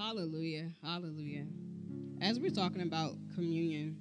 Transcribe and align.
Hallelujah. 0.00 0.70
Hallelujah. 0.82 1.44
As 2.22 2.40
we're 2.40 2.48
talking 2.48 2.80
about 2.80 3.16
communion, 3.34 3.98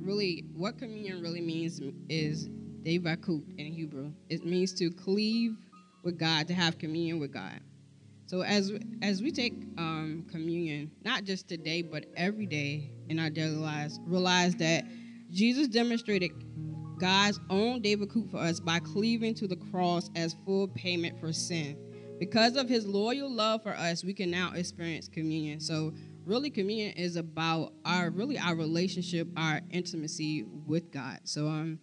really, 0.00 0.44
what 0.52 0.78
communion 0.78 1.22
really 1.22 1.40
means 1.40 1.80
is 2.08 2.48
devakut 2.82 3.44
in 3.56 3.72
Hebrew. 3.72 4.10
It 4.28 4.44
means 4.44 4.72
to 4.74 4.90
cleave 4.90 5.56
with 6.02 6.18
God, 6.18 6.48
to 6.48 6.54
have 6.54 6.76
communion 6.78 7.20
with 7.20 7.32
God. 7.32 7.60
So 8.26 8.42
as 8.42 8.72
as 9.00 9.22
we 9.22 9.30
take 9.30 9.52
um, 9.78 10.26
communion, 10.28 10.90
not 11.04 11.22
just 11.22 11.46
today 11.46 11.82
but 11.82 12.06
every 12.16 12.46
day 12.46 12.90
in 13.08 13.20
our 13.20 13.30
daily 13.30 13.54
lives, 13.54 14.00
realize 14.06 14.56
that 14.56 14.86
Jesus 15.30 15.68
demonstrated 15.68 16.32
God's 16.98 17.38
own 17.48 17.80
David 17.80 18.08
devakut 18.08 18.28
for 18.32 18.38
us 18.38 18.58
by 18.58 18.80
cleaving 18.80 19.36
to 19.36 19.46
the 19.46 19.56
cross 19.70 20.10
as 20.16 20.34
full 20.44 20.66
payment 20.66 21.20
for 21.20 21.32
sin. 21.32 21.76
Because 22.18 22.56
of 22.56 22.68
his 22.68 22.86
loyal 22.86 23.30
love 23.30 23.62
for 23.62 23.76
us, 23.76 24.04
we 24.04 24.12
can 24.12 24.30
now 24.30 24.52
experience 24.54 25.08
communion. 25.08 25.60
So 25.60 25.92
really 26.24 26.50
communion 26.50 26.92
is 26.96 27.16
about 27.16 27.72
our 27.84 28.10
really 28.10 28.38
our 28.38 28.54
relationship, 28.54 29.28
our 29.36 29.60
intimacy 29.70 30.44
with 30.66 30.90
God. 30.90 31.20
So 31.24 31.46
um 31.46 31.78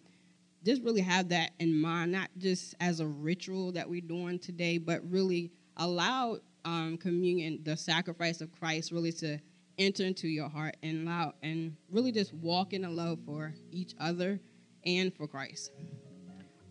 just 0.66 0.82
really 0.82 1.02
have 1.02 1.30
that 1.30 1.52
in 1.60 1.80
mind, 1.80 2.12
not 2.12 2.30
just 2.38 2.74
as 2.80 3.00
a 3.00 3.06
ritual 3.06 3.72
that 3.74 3.88
we're 3.88 4.02
doing 4.02 4.40
today, 4.40 4.80
but 4.80 5.00
really 5.10 5.52
allow 5.78 6.40
um, 6.66 6.98
communion, 6.98 7.60
the 7.64 7.78
sacrifice 7.78 8.42
of 8.42 8.52
Christ, 8.52 8.92
really 8.92 9.12
to 9.14 9.38
enter 9.78 10.04
into 10.04 10.28
your 10.28 10.50
heart 10.50 10.76
and 10.82 11.08
allow 11.08 11.34
and 11.44 11.76
really 11.92 12.12
just 12.12 12.34
walk 12.34 12.74
in 12.74 12.84
a 12.84 12.90
love 12.90 13.20
for 13.26 13.54
each 13.72 13.94
other 14.00 14.40
and 14.86 15.16
for 15.16 15.28
Christ. 15.28 15.72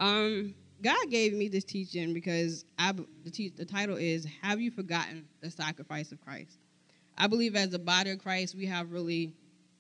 Um, 0.01 0.55
God 0.85 1.09
gave 1.09 1.33
me 1.33 1.49
this 1.49 1.65
teaching 1.65 2.13
because 2.13 2.67
I, 2.79 2.93
the, 2.93 3.31
te- 3.31 3.55
the 3.57 3.65
title 3.65 3.97
is 3.97 4.27
"Have 4.43 4.61
You 4.61 4.71
Forgotten 4.71 5.27
the 5.41 5.51
Sacrifice 5.51 6.13
of 6.13 6.21
Christ?" 6.21 6.59
I 7.17 7.27
believe 7.27 7.57
as 7.57 7.71
the 7.71 7.79
body 7.79 8.11
of 8.11 8.19
Christ, 8.19 8.55
we 8.55 8.67
have 8.67 8.93
really 8.93 9.33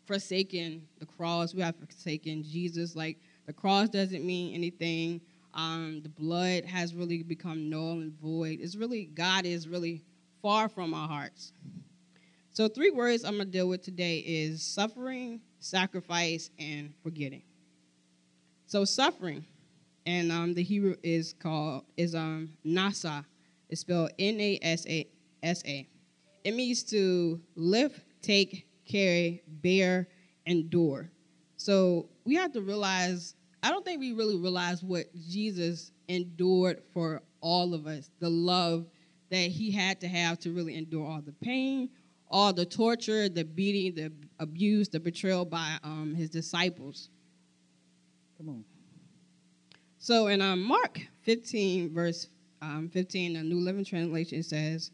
forsaken 0.06 0.88
the 1.00 1.04
cross. 1.04 1.52
We 1.52 1.60
have 1.60 1.76
forsaken 1.76 2.42
Jesus. 2.42 2.96
Like 2.96 3.18
the 3.44 3.52
cross 3.52 3.90
doesn't 3.90 4.24
mean 4.24 4.54
anything. 4.54 5.20
Um, 5.52 6.00
the 6.02 6.08
blood 6.08 6.64
has 6.64 6.94
really 6.94 7.22
become 7.22 7.68
null 7.68 8.00
and 8.00 8.18
void. 8.18 8.60
It's 8.62 8.74
really 8.74 9.04
God 9.04 9.44
is 9.44 9.68
really 9.68 10.02
far 10.40 10.70
from 10.70 10.94
our 10.94 11.06
hearts. 11.06 11.52
So 12.50 12.66
three 12.66 12.90
words 12.90 13.24
I'm 13.24 13.32
gonna 13.32 13.44
deal 13.44 13.68
with 13.68 13.82
today 13.82 14.20
is 14.20 14.62
suffering, 14.62 15.42
sacrifice, 15.58 16.48
and 16.58 16.94
forgetting. 17.02 17.42
So 18.66 18.86
suffering, 18.86 19.44
and 20.06 20.30
um, 20.30 20.54
the 20.54 20.62
Hebrew 20.62 20.96
is 21.02 21.34
called 21.34 21.84
is 21.96 22.14
um 22.14 22.50
nasa. 22.64 23.24
It's 23.68 23.80
spelled 23.80 24.10
N 24.18 24.40
A 24.40 24.58
S 24.62 24.86
A 24.86 25.08
S 25.42 25.62
A. 25.66 25.88
It 26.44 26.54
means 26.54 26.82
to 26.84 27.40
lift, 27.56 28.00
take, 28.20 28.66
carry, 28.84 29.42
bear, 29.46 30.08
endure. 30.46 31.10
So 31.56 32.08
we 32.24 32.34
have 32.34 32.52
to 32.52 32.60
realize. 32.60 33.34
I 33.62 33.70
don't 33.70 33.82
think 33.82 33.98
we 34.00 34.12
really 34.12 34.36
realize 34.36 34.82
what 34.82 35.06
Jesus 35.14 35.90
endured 36.08 36.82
for 36.92 37.22
all 37.40 37.72
of 37.72 37.86
us. 37.86 38.10
The 38.20 38.28
love 38.28 38.86
that 39.30 39.36
he 39.50 39.70
had 39.70 40.00
to 40.02 40.08
have 40.08 40.38
to 40.40 40.52
really 40.52 40.76
endure 40.76 41.06
all 41.06 41.22
the 41.22 41.32
pain, 41.32 41.88
all 42.30 42.52
the 42.52 42.66
torture, 42.66 43.28
the 43.28 43.44
beating, 43.44 43.94
the 43.94 44.12
abuse, 44.38 44.88
the 44.88 45.00
betrayal 45.00 45.46
by 45.46 45.78
um, 45.82 46.14
his 46.14 46.28
disciples. 46.28 47.08
Come 48.36 48.50
on. 48.50 48.64
So 50.04 50.26
in 50.26 50.42
um, 50.42 50.62
Mark 50.62 51.00
15, 51.22 51.94
verse 51.94 52.28
um, 52.60 52.90
15, 52.92 53.32
the 53.32 53.42
New 53.42 53.60
Living 53.60 53.86
Translation 53.86 54.42
says, 54.42 54.90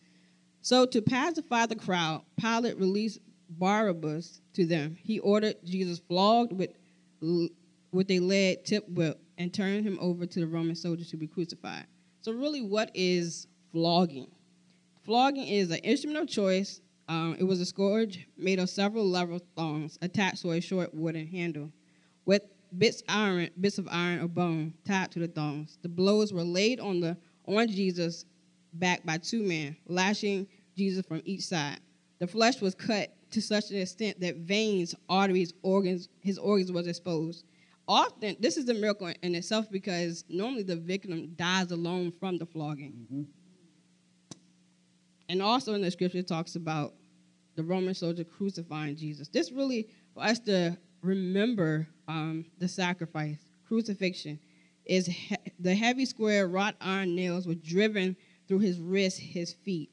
So 0.60 0.86
to 0.86 1.02
pacify 1.02 1.66
the 1.66 1.74
crowd, 1.74 2.22
Pilate 2.40 2.78
released 2.78 3.18
Barabbas 3.48 4.40
to 4.52 4.64
them. 4.64 4.96
He 5.02 5.18
ordered 5.18 5.56
Jesus 5.64 5.98
flogged 5.98 6.52
with, 6.52 6.70
with 7.20 8.08
a 8.08 8.20
lead 8.20 8.64
tip 8.64 8.88
whip 8.88 9.20
and 9.36 9.52
turned 9.52 9.84
him 9.84 9.98
over 10.00 10.26
to 10.26 10.38
the 10.38 10.46
Roman 10.46 10.76
soldiers 10.76 11.10
to 11.10 11.16
be 11.16 11.26
crucified. 11.26 11.86
So 12.20 12.30
really, 12.30 12.62
what 12.62 12.92
is 12.94 13.48
flogging? 13.72 14.30
Flogging 15.02 15.48
is 15.48 15.72
an 15.72 15.78
instrument 15.78 16.20
of 16.20 16.28
choice. 16.28 16.80
Um, 17.08 17.34
it 17.36 17.42
was 17.42 17.60
a 17.60 17.66
scourge 17.66 18.28
made 18.38 18.60
of 18.60 18.70
several 18.70 19.08
level 19.08 19.40
thongs 19.56 19.98
attached 20.02 20.42
to 20.42 20.52
a 20.52 20.60
short 20.60 20.94
wooden 20.94 21.26
handle 21.26 21.72
with 22.26 22.42
bits 22.76 23.02
iron, 23.08 23.50
bits 23.60 23.78
of 23.78 23.88
iron 23.90 24.20
or 24.20 24.28
bone 24.28 24.74
tied 24.86 25.10
to 25.12 25.18
the 25.18 25.28
thongs. 25.28 25.78
The 25.82 25.88
blows 25.88 26.32
were 26.32 26.44
laid 26.44 26.80
on 26.80 27.00
the 27.00 27.16
on 27.46 27.68
Jesus' 27.68 28.24
back 28.72 29.04
by 29.04 29.18
two 29.18 29.42
men, 29.42 29.76
lashing 29.86 30.46
Jesus 30.76 31.04
from 31.06 31.22
each 31.24 31.42
side. 31.42 31.80
The 32.18 32.26
flesh 32.26 32.60
was 32.60 32.74
cut 32.74 33.14
to 33.32 33.40
such 33.40 33.70
an 33.70 33.78
extent 33.78 34.20
that 34.20 34.36
veins, 34.36 34.94
arteries, 35.08 35.52
organs, 35.62 36.08
his 36.20 36.38
organs 36.38 36.72
was 36.72 36.86
exposed. 36.86 37.44
Often, 37.88 38.36
this 38.40 38.56
is 38.56 38.68
a 38.68 38.74
miracle 38.74 39.12
in 39.22 39.34
itself 39.34 39.70
because 39.70 40.24
normally 40.28 40.62
the 40.62 40.76
victim 40.76 41.34
dies 41.36 41.70
alone 41.70 42.12
from 42.12 42.38
the 42.38 42.46
flogging. 42.46 42.92
Mm-hmm. 42.92 43.22
And 45.28 45.42
also 45.42 45.74
in 45.74 45.82
the 45.82 45.90
scripture, 45.90 46.18
it 46.18 46.28
talks 46.28 46.56
about 46.56 46.94
the 47.56 47.62
Roman 47.62 47.94
soldier 47.94 48.24
crucifying 48.24 48.96
Jesus. 48.96 49.28
This 49.28 49.50
really 49.50 49.88
for 50.14 50.22
us 50.22 50.38
to 50.40 50.76
remember 51.02 51.88
um, 52.08 52.44
the 52.58 52.68
sacrifice, 52.68 53.38
crucifixion, 53.66 54.38
is 54.84 55.06
he- 55.06 55.36
the 55.58 55.74
heavy 55.74 56.04
square 56.04 56.48
wrought 56.48 56.76
iron 56.80 57.14
nails 57.14 57.46
were 57.46 57.54
driven 57.54 58.16
through 58.48 58.60
his 58.60 58.78
wrists, 58.78 59.18
his 59.18 59.52
feet. 59.52 59.90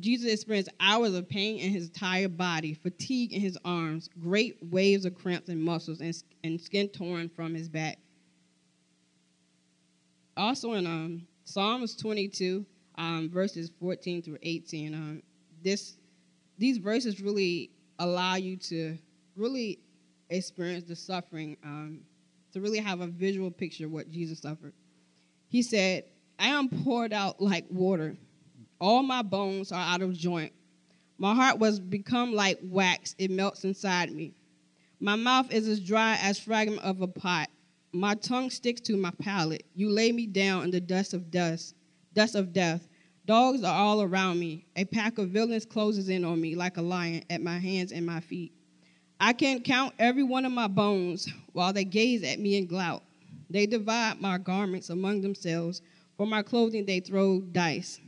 Jesus 0.00 0.32
experienced 0.32 0.70
hours 0.80 1.14
of 1.14 1.28
pain 1.28 1.58
in 1.58 1.70
his 1.70 1.86
entire 1.88 2.28
body, 2.28 2.74
fatigue 2.74 3.32
in 3.32 3.40
his 3.40 3.58
arms, 3.64 4.08
great 4.20 4.56
waves 4.62 5.04
of 5.04 5.14
cramps 5.14 5.48
in 5.48 5.60
muscles, 5.60 6.00
and, 6.00 6.14
and 6.42 6.60
skin 6.60 6.88
torn 6.88 7.28
from 7.28 7.54
his 7.54 7.68
back. 7.68 7.98
Also 10.36 10.72
in 10.74 10.86
um, 10.86 11.26
Psalms 11.44 11.96
22, 11.96 12.64
um, 12.96 13.30
verses 13.30 13.70
14 13.80 14.22
through 14.22 14.38
18, 14.42 14.94
um, 14.94 15.22
this, 15.62 15.96
these 16.58 16.78
verses 16.78 17.20
really 17.20 17.70
allow 17.98 18.34
you 18.36 18.56
to 18.56 18.96
really 19.36 19.78
experience 20.30 20.84
the 20.84 20.96
suffering, 20.96 21.56
um, 21.64 22.00
to 22.52 22.60
really 22.60 22.78
have 22.78 23.00
a 23.00 23.06
visual 23.06 23.50
picture 23.50 23.86
of 23.86 23.92
what 23.92 24.10
Jesus 24.10 24.40
suffered. 24.40 24.72
He 25.48 25.62
said, 25.62 26.04
I 26.38 26.48
am 26.48 26.68
poured 26.68 27.12
out 27.12 27.40
like 27.40 27.64
water. 27.70 28.16
All 28.80 29.02
my 29.02 29.22
bones 29.22 29.72
are 29.72 29.80
out 29.80 30.02
of 30.02 30.12
joint. 30.12 30.52
My 31.18 31.34
heart 31.34 31.58
was 31.58 31.80
become 31.80 32.32
like 32.32 32.58
wax, 32.62 33.14
it 33.18 33.30
melts 33.30 33.64
inside 33.64 34.12
me. 34.12 34.34
My 35.00 35.16
mouth 35.16 35.52
is 35.52 35.66
as 35.66 35.80
dry 35.80 36.18
as 36.22 36.38
fragment 36.38 36.82
of 36.82 37.00
a 37.02 37.08
pot. 37.08 37.48
My 37.92 38.14
tongue 38.14 38.50
sticks 38.50 38.80
to 38.82 38.96
my 38.96 39.10
palate. 39.18 39.64
You 39.74 39.90
lay 39.90 40.12
me 40.12 40.26
down 40.26 40.64
in 40.64 40.70
the 40.70 40.80
dust 40.80 41.14
of 41.14 41.30
dust, 41.30 41.74
dust 42.14 42.34
of 42.34 42.52
death. 42.52 42.88
Dogs 43.24 43.62
are 43.64 43.74
all 43.74 44.02
around 44.02 44.38
me. 44.38 44.66
A 44.76 44.84
pack 44.84 45.18
of 45.18 45.30
villains 45.30 45.64
closes 45.64 46.08
in 46.08 46.24
on 46.24 46.40
me 46.40 46.54
like 46.54 46.76
a 46.76 46.82
lion 46.82 47.24
at 47.30 47.42
my 47.42 47.58
hands 47.58 47.92
and 47.92 48.06
my 48.06 48.20
feet. 48.20 48.52
I 49.20 49.32
can 49.32 49.60
count 49.62 49.94
every 49.98 50.22
one 50.22 50.44
of 50.44 50.52
my 50.52 50.68
bones 50.68 51.28
while 51.52 51.72
they 51.72 51.84
gaze 51.84 52.22
at 52.22 52.38
me 52.38 52.56
and 52.58 52.68
glout. 52.68 53.02
They 53.50 53.66
divide 53.66 54.20
my 54.20 54.38
garments 54.38 54.90
among 54.90 55.22
themselves. 55.22 55.82
For 56.16 56.26
my 56.26 56.42
clothing, 56.42 56.84
they 56.84 57.00
throw 57.00 57.40
dice. 57.40 58.00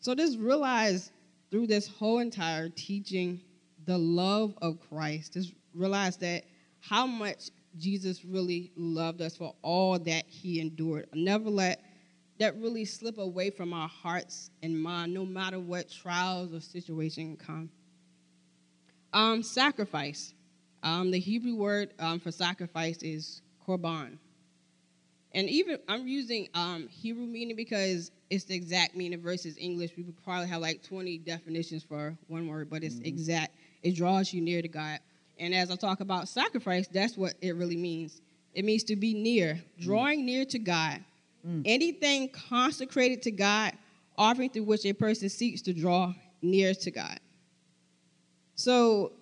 So 0.00 0.14
just 0.14 0.38
realize 0.38 1.10
through 1.50 1.66
this 1.68 1.88
whole 1.88 2.18
entire 2.18 2.68
teaching 2.68 3.40
the 3.86 3.96
love 3.96 4.54
of 4.60 4.78
Christ. 4.88 5.34
Just 5.34 5.52
realize 5.74 6.16
that 6.18 6.44
how 6.80 7.06
much 7.06 7.50
Jesus 7.78 8.24
really 8.24 8.72
loved 8.76 9.22
us 9.22 9.36
for 9.36 9.54
all 9.62 9.98
that 10.00 10.24
he 10.26 10.60
endured. 10.60 11.08
Never 11.14 11.48
let 11.48 11.82
that 12.38 12.56
really 12.56 12.84
slip 12.84 13.18
away 13.18 13.50
from 13.50 13.72
our 13.72 13.88
hearts 13.88 14.50
and 14.62 14.78
mind, 14.78 15.14
no 15.14 15.24
matter 15.24 15.58
what 15.58 15.90
trials 15.90 16.52
or 16.52 16.60
situation 16.60 17.36
come. 17.36 17.70
Um, 19.14 19.42
sacrifice. 19.42 20.34
Um, 20.82 21.10
the 21.10 21.18
Hebrew 21.18 21.54
word 21.54 21.94
um, 21.98 22.20
for 22.20 22.30
sacrifice 22.30 23.02
is 23.02 23.40
korban. 23.66 24.18
And 25.32 25.48
even 25.48 25.78
I'm 25.88 26.06
using 26.06 26.48
um, 26.54 26.88
Hebrew 26.88 27.26
meaning 27.26 27.56
because 27.56 28.10
it's 28.30 28.44
the 28.44 28.54
exact 28.54 28.94
meaning 28.94 29.20
versus 29.20 29.56
English. 29.58 29.92
We 29.96 30.02
would 30.02 30.22
probably 30.22 30.48
have 30.48 30.60
like 30.60 30.82
20 30.82 31.18
definitions 31.18 31.82
for 31.82 32.16
one 32.28 32.46
word, 32.46 32.68
but 32.68 32.84
it's 32.84 32.96
mm-hmm. 32.96 33.06
exact. 33.06 33.56
It 33.82 33.96
draws 33.96 34.32
you 34.32 34.40
near 34.40 34.62
to 34.62 34.68
God. 34.68 35.00
And 35.38 35.54
as 35.54 35.70
I 35.70 35.76
talk 35.76 36.00
about 36.00 36.28
sacrifice, 36.28 36.86
that's 36.86 37.16
what 37.16 37.34
it 37.40 37.56
really 37.56 37.76
means. 37.76 38.20
It 38.54 38.64
means 38.64 38.84
to 38.84 38.96
be 38.96 39.14
near, 39.14 39.60
drawing 39.80 40.20
mm. 40.20 40.24
near 40.26 40.44
to 40.44 40.58
God. 40.60 41.00
Mm. 41.46 41.62
Anything 41.64 42.28
consecrated 42.28 43.22
to 43.22 43.32
God, 43.32 43.72
offering 44.16 44.50
through 44.50 44.64
which 44.64 44.86
a 44.86 44.92
person 44.92 45.28
seeks 45.28 45.60
to 45.62 45.72
draw 45.72 46.14
near 46.40 46.72
to 46.74 46.90
God. 46.92 47.18
So, 48.54 49.12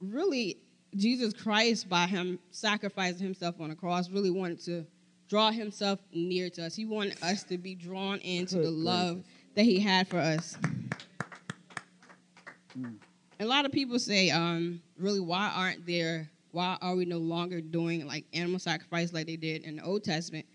really, 0.00 0.58
Jesus 0.96 1.32
Christ, 1.32 1.88
by 1.88 2.06
him 2.06 2.38
sacrificing 2.50 3.24
himself 3.24 3.60
on 3.60 3.70
the 3.70 3.76
cross, 3.76 4.08
really 4.10 4.30
wanted 4.30 4.60
to 4.64 4.86
draw 5.28 5.50
himself 5.50 6.00
near 6.12 6.50
to 6.50 6.66
us. 6.66 6.74
He 6.74 6.84
wanted 6.84 7.22
us 7.22 7.42
to 7.44 7.58
be 7.58 7.74
drawn 7.74 8.18
into 8.18 8.58
the 8.58 8.70
love 8.70 9.24
that 9.54 9.64
he 9.64 9.80
had 9.80 10.08
for 10.08 10.18
us. 10.18 10.56
Mm. 12.78 12.96
A 13.40 13.46
lot 13.46 13.64
of 13.64 13.72
people 13.72 13.98
say, 13.98 14.30
um, 14.30 14.80
really, 14.98 15.20
why 15.20 15.52
aren't 15.54 15.86
there? 15.86 16.30
Why 16.52 16.78
are 16.80 16.94
we 16.94 17.04
no 17.04 17.18
longer 17.18 17.60
doing 17.60 18.06
like 18.06 18.24
animal 18.32 18.60
sacrifice 18.60 19.12
like 19.12 19.26
they 19.26 19.36
did 19.36 19.64
in 19.64 19.76
the 19.76 19.84
Old 19.84 20.04
Testament? 20.04 20.46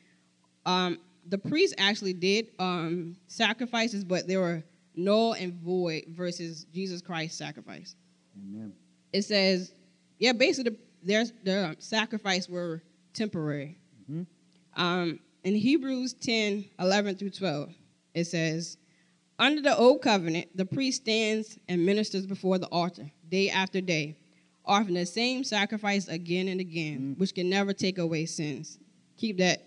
Um, 0.66 1.00
the 1.28 1.38
priests 1.38 1.76
actually 1.78 2.14
did 2.14 2.48
um, 2.58 3.18
sacrifices, 3.28 4.04
but 4.04 4.28
they 4.28 4.38
were 4.38 4.64
null 5.04 5.34
and 5.34 5.54
void 5.54 6.04
versus 6.10 6.66
Jesus 6.74 7.02
Christ's 7.02 7.38
sacrifice. 7.38 7.96
Amen. 8.38 8.74
It 9.14 9.24
says, 9.24 9.74
yeah, 10.20 10.34
basically 10.34 10.78
their 11.04 11.26
their 11.44 11.76
sacrifice 11.80 12.48
were 12.50 12.82
temporary. 13.14 13.78
Mhm. 14.10 14.26
Um, 14.76 15.20
in 15.44 15.56
Hebrews 15.56 16.14
10, 16.14 16.66
11 16.80 17.16
through 17.16 17.32
12, 17.32 17.74
it 18.14 18.26
says, 18.26 18.78
Under 19.38 19.62
the 19.62 19.76
old 19.78 20.02
covenant, 20.02 20.56
the 20.56 20.66
priest 20.66 21.04
stands 21.04 21.58
and 21.70 21.86
ministers 21.86 22.26
before 22.26 22.58
the 22.58 22.68
altar 22.68 23.10
day 23.30 23.50
after 23.50 23.80
day, 23.80 24.18
offering 24.66 24.96
the 24.96 25.06
same 25.06 25.44
sacrifice 25.44 26.08
again 26.08 26.48
and 26.50 26.60
again, 26.60 27.16
which 27.18 27.34
can 27.34 27.50
never 27.50 27.72
take 27.74 27.98
away 27.98 28.26
sins. 28.26 28.78
Keep 29.18 29.38
that. 29.38 29.66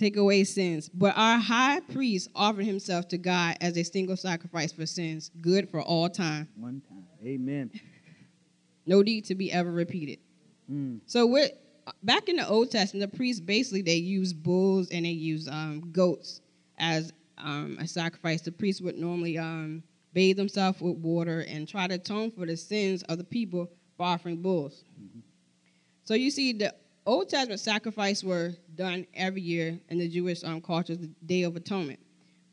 Take 0.00 0.16
away 0.16 0.44
sins. 0.44 0.88
But 0.88 1.12
our 1.14 1.36
high 1.36 1.80
priest 1.80 2.30
offered 2.34 2.64
himself 2.64 3.08
to 3.08 3.18
God 3.18 3.58
as 3.60 3.76
a 3.76 3.82
single 3.82 4.16
sacrifice 4.16 4.72
for 4.72 4.86
sins, 4.86 5.30
good 5.42 5.68
for 5.68 5.82
all 5.82 6.08
time. 6.08 6.48
One 6.56 6.80
time. 6.88 7.04
Amen. 7.22 7.70
No 8.86 9.02
need 9.02 9.26
to 9.26 9.34
be 9.34 9.52
ever 9.52 9.70
repeated. 9.70 10.18
Mm. 10.72 11.00
So 11.04 11.26
we're 11.26 11.50
back 12.02 12.30
in 12.30 12.36
the 12.36 12.48
Old 12.48 12.70
Testament. 12.70 13.12
The 13.12 13.14
priests 13.14 13.42
basically 13.42 13.82
they 13.82 13.96
use 13.96 14.32
bulls 14.32 14.88
and 14.88 15.04
they 15.04 15.10
use 15.10 15.46
um, 15.48 15.90
goats 15.92 16.40
as 16.78 17.12
um, 17.36 17.76
a 17.78 17.86
sacrifice. 17.86 18.40
The 18.40 18.52
priest 18.52 18.82
would 18.82 18.96
normally 18.96 19.36
um, 19.36 19.82
bathe 20.14 20.38
themselves 20.38 20.80
with 20.80 20.96
water 20.96 21.40
and 21.46 21.68
try 21.68 21.86
to 21.86 21.96
atone 21.96 22.30
for 22.30 22.46
the 22.46 22.56
sins 22.56 23.02
of 23.02 23.18
the 23.18 23.24
people 23.24 23.70
by 23.98 24.14
offering 24.14 24.40
bulls. 24.40 24.82
So 26.04 26.14
you 26.14 26.30
see, 26.30 26.54
the 26.54 26.74
Old 27.06 27.28
Testament 27.28 27.60
sacrifice 27.60 28.22
were 28.22 28.52
done 28.74 29.06
every 29.14 29.40
year 29.40 29.78
in 29.88 29.98
the 29.98 30.08
Jewish 30.08 30.44
um, 30.44 30.60
culture, 30.60 30.96
the 30.96 31.10
Day 31.24 31.42
of 31.42 31.56
Atonement. 31.56 31.98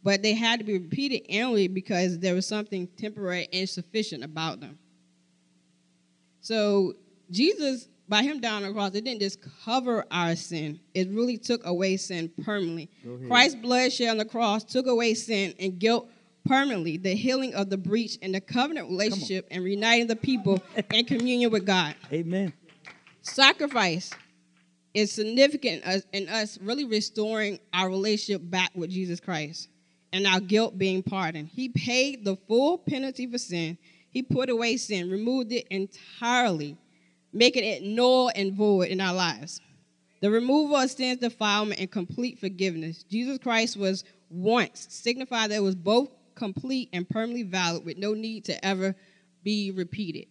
But 0.03 0.23
they 0.23 0.33
had 0.33 0.59
to 0.59 0.65
be 0.65 0.73
repeated 0.73 1.25
annually 1.29 1.67
because 1.67 2.19
there 2.19 2.33
was 2.33 2.45
something 2.45 2.87
temporary 2.97 3.47
and 3.51 3.67
sufficient 3.67 4.23
about 4.23 4.61
them. 4.61 4.77
So 6.39 6.93
Jesus, 7.29 7.89
by 8.07 8.23
him 8.23 8.39
dying 8.39 8.63
on 8.63 8.69
the 8.69 8.73
cross, 8.73 8.95
it 8.95 9.03
didn't 9.03 9.19
just 9.19 9.39
cover 9.65 10.05
our 10.09 10.35
sin. 10.35 10.79
It 10.93 11.09
really 11.09 11.37
took 11.37 11.65
away 11.65 11.97
sin 11.97 12.31
permanently. 12.43 12.89
Christ's 13.27 13.55
blood 13.55 13.91
shed 13.91 14.09
on 14.09 14.17
the 14.17 14.25
cross 14.25 14.63
took 14.63 14.87
away 14.87 15.13
sin 15.13 15.53
and 15.59 15.77
guilt 15.77 16.09
permanently, 16.45 16.95
the 16.95 17.13
healing 17.13 17.53
of 17.53 17.69
the 17.69 17.77
breach 17.77 18.15
in 18.17 18.31
the 18.31 18.39
covenant 18.39 18.89
relationship 18.89 19.45
and 19.51 19.61
reuniting 19.61 20.07
the 20.07 20.15
people 20.15 20.63
in 20.93 21.03
communion 21.03 21.51
with 21.51 21.65
God. 21.65 21.95
Amen. 22.13 22.53
Sacrifice 23.21 24.11
is 24.97 25.11
significant 25.11 25.83
in 26.11 26.27
us 26.27 26.57
really 26.59 26.83
restoring 26.83 27.59
our 27.71 27.87
relationship 27.87 28.41
back 28.49 28.71
with 28.73 28.89
Jesus 28.89 29.19
Christ 29.19 29.69
and 30.11 30.25
our 30.25 30.39
guilt 30.39 30.79
being 30.79 31.03
pardoned. 31.03 31.49
He 31.49 31.69
paid 31.69 32.25
the 32.25 32.35
full 32.47 32.79
penalty 32.79 33.27
for 33.27 33.37
sin. 33.37 33.77
He 34.09 34.23
put 34.23 34.49
away 34.49 34.75
sin, 34.77 35.11
removed 35.11 35.51
it 35.51 35.67
entirely, 35.69 36.77
making 37.31 37.63
it 37.63 37.83
null 37.83 38.31
and 38.33 38.53
void 38.53 38.87
in 38.87 38.99
our 38.99 39.13
lives. 39.13 39.61
The 40.21 40.31
removal 40.31 40.77
of 40.77 40.89
sin's 40.89 41.19
defilement 41.19 41.79
and 41.79 41.91
complete 41.91 42.39
forgiveness. 42.39 43.03
Jesus 43.03 43.37
Christ 43.37 43.77
was 43.77 44.03
once 44.31 44.87
signified 44.89 45.51
that 45.51 45.57
it 45.57 45.63
was 45.63 45.75
both 45.75 46.09
complete 46.33 46.89
and 46.91 47.07
permanently 47.07 47.43
valid 47.43 47.85
with 47.85 47.99
no 47.99 48.15
need 48.15 48.45
to 48.45 48.65
ever 48.65 48.95
be 49.43 49.69
repeated. 49.69 50.25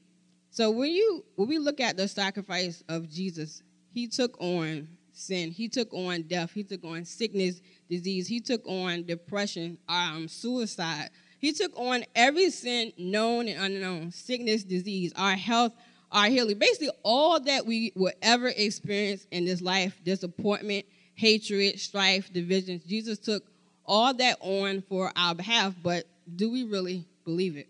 So 0.51 0.73
when 0.73 0.91
you 0.91 1.25
when 1.37 1.47
we 1.47 1.59
look 1.59 1.79
at 1.79 1.97
the 1.97 2.09
sacrifice 2.09 2.83
of 2.89 3.09
Jesus, 3.09 3.63
he 3.97 4.07
took 4.07 4.39
on 4.43 4.87
sin, 5.13 5.51
he 5.51 5.71
took 5.71 5.91
on 5.95 6.21
death, 6.25 6.53
he 6.53 6.63
took 6.63 6.85
on 6.85 7.07
sickness, 7.07 7.63
disease, 7.89 8.29
he 8.29 8.41
took 8.41 8.61
on 8.67 9.07
depression, 9.07 9.79
um, 9.89 10.29
suicide. 10.29 11.09
He 11.39 11.53
took 11.53 11.73
on 11.79 12.05
every 12.15 12.51
sin 12.51 12.93
known 12.99 13.49
and 13.49 13.59
unknown, 13.59 14.13
sickness, 14.13 14.65
disease, 14.65 15.15
our 15.17 15.33
health, 15.33 15.73
our 16.13 16.27
healing, 16.27 16.59
basically 16.59 16.91
all 17.05 17.41
that 17.41 17.65
we 17.65 17.95
will 17.97 18.13
ever 18.21 18.49
experience 18.49 19.27
in 19.31 19.47
this 19.47 19.63
life, 19.63 19.99
disappointment, 20.05 20.85
hatred, 21.15 21.81
strife, 21.81 22.31
divisions. 22.31 22.85
Jesus 22.85 23.19
took 23.19 23.45
all 23.87 24.13
that 24.13 24.37
on 24.43 24.83
for 24.83 25.11
our 25.17 25.35
behalf, 25.35 25.73
but 25.83 26.05
do 26.35 26.51
we 26.51 26.65
really 26.65 27.07
believe 27.25 27.57
it? 27.57 27.69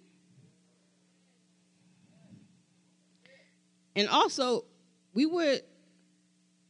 And 3.94 4.08
also, 4.08 4.64
we 5.14 5.24
would, 5.24 5.62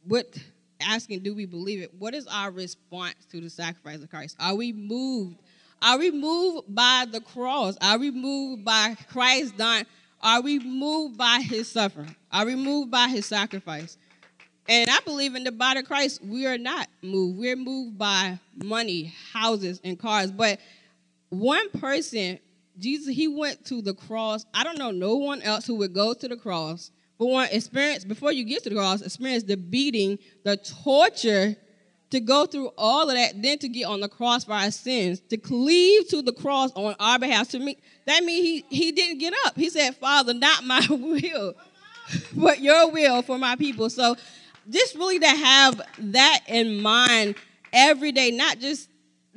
with 0.06 0.43
asking, 0.81 1.20
do 1.20 1.35
we 1.35 1.47
believe 1.47 1.81
it? 1.81 1.93
What 1.99 2.14
is 2.14 2.26
our 2.26 2.50
response 2.50 3.14
to 3.31 3.41
the 3.41 3.50
sacrifice 3.50 4.03
of 4.03 4.11
Christ? 4.11 4.37
Are 4.38 4.55
we 4.55 4.73
moved? 4.73 5.37
Are 5.82 5.99
we 5.99 6.11
moved 6.11 6.75
by 6.75 7.06
the 7.11 7.20
cross? 7.20 7.76
Are 7.81 7.99
we 7.99 8.11
moved 8.11 8.64
by 8.64 8.97
Christ 9.11 9.56
dying? 9.56 9.87
Are 10.23 10.41
we 10.41 10.58
moved 10.58 11.17
by 11.17 11.41
his 11.41 11.70
suffering? 11.70 12.14
Are 12.32 12.47
we 12.47 12.55
moved 12.55 12.91
by 12.91 13.08
his 13.08 13.26
sacrifice? 13.26 13.99
And 14.69 14.91
I 14.91 14.99
believe 15.05 15.35
in 15.35 15.44
the 15.44 15.53
body 15.53 15.81
of 15.81 15.87
Christ, 15.87 16.25
we 16.25 16.47
are 16.47 16.59
not 16.59 16.88
moved. 17.02 17.38
We're 17.38 17.56
moved 17.56 17.99
by 17.99 18.41
money, 18.56 19.14
houses, 19.32 19.81
and 19.85 19.99
cars. 19.99 20.32
But 20.32 20.59
one 21.29 21.70
person, 21.70 22.41
Jesus, 22.79 23.14
he 23.14 23.29
went 23.29 23.64
to 23.67 23.81
the 23.82 23.94
cross. 23.94 24.44
I 24.52 24.64
don't 24.64 24.79
know 24.79 24.91
no 24.91 25.17
one 25.17 25.43
else 25.43 25.67
who 25.67 25.76
would 25.76 25.94
go 25.94 26.14
to 26.14 26.29
the 26.29 26.37
cross. 26.37 26.91
But 27.19 27.53
experience 27.53 28.05
before 28.05 28.33
you 28.33 28.45
get 28.45 28.63
to 28.65 28.71
the 28.71 28.77
cross, 28.77 29.01
experience 29.01 29.45
the 29.45 29.57
beating, 29.57 30.19
the 30.45 30.57
torture, 30.57 31.57
to 32.11 32.21
go 32.21 32.47
through 32.47 32.71
all 32.79 33.09
of 33.09 33.17
that, 33.17 33.43
then 33.43 33.59
to 33.59 33.69
get 33.69 33.85
on 33.85 34.01
the 34.01 34.09
cross 34.09 34.45
for 34.45 34.53
our 34.53 34.71
sins, 34.71 35.21
to 35.29 35.37
cleave 35.37 36.09
to 36.09 36.23
the 36.23 36.33
cross 36.33 36.71
on 36.73 36.95
our 37.01 37.19
behalf. 37.19 37.49
To 37.51 37.59
me, 37.59 37.79
that 38.05 38.23
means 38.23 38.45
he 38.71 38.77
he 38.77 38.93
didn't 38.93 39.19
get 39.19 39.35
up. 39.45 39.57
He 39.57 39.71
said, 39.71 39.97
Father, 39.97 40.35
not 40.35 40.65
my 40.65 40.87
will, 40.91 41.55
but 42.37 42.61
your 42.61 42.91
will 42.91 43.23
for 43.23 43.39
my 43.39 43.57
people. 43.57 43.91
So 43.91 44.17
just 44.69 44.95
really 44.95 45.19
to 45.19 45.29
have 45.29 45.81
that 45.99 46.41
in 46.47 46.81
mind 46.81 47.35
every 47.73 48.12
day, 48.12 48.31
not 48.31 48.61
just 48.61 48.89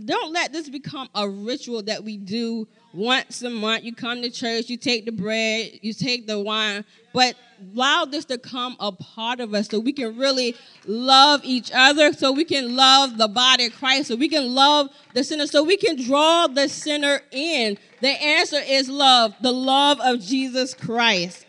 don't 0.03 0.31
let 0.31 0.53
this 0.53 0.69
become 0.69 1.09
a 1.15 1.27
ritual 1.27 1.83
that 1.83 2.03
we 2.03 2.17
do 2.17 2.67
once 2.93 3.41
a 3.41 3.49
month. 3.49 3.83
You 3.83 3.93
come 3.93 4.21
to 4.21 4.29
church, 4.29 4.69
you 4.69 4.77
take 4.77 5.05
the 5.05 5.11
bread, 5.11 5.79
you 5.81 5.93
take 5.93 6.27
the 6.27 6.39
wine, 6.39 6.85
but 7.13 7.35
allow 7.73 8.05
this 8.05 8.25
to 8.25 8.37
come 8.37 8.75
a 8.79 8.91
part 8.91 9.39
of 9.39 9.53
us 9.53 9.67
so 9.67 9.79
we 9.79 9.93
can 9.93 10.17
really 10.17 10.55
love 10.85 11.41
each 11.43 11.71
other, 11.73 12.13
so 12.13 12.31
we 12.31 12.45
can 12.45 12.75
love 12.75 13.17
the 13.17 13.27
body 13.27 13.67
of 13.67 13.73
Christ, 13.73 14.07
so 14.07 14.15
we 14.15 14.29
can 14.29 14.53
love 14.53 14.89
the 15.13 15.23
sinner, 15.23 15.47
so 15.47 15.63
we 15.63 15.77
can 15.77 16.01
draw 16.01 16.47
the 16.47 16.69
sinner 16.69 17.21
in. 17.31 17.77
The 18.01 18.09
answer 18.09 18.59
is 18.65 18.89
love, 18.89 19.35
the 19.41 19.51
love 19.51 19.99
of 20.01 20.21
Jesus 20.21 20.73
Christ. 20.73 21.45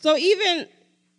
So 0.00 0.16
even 0.16 0.66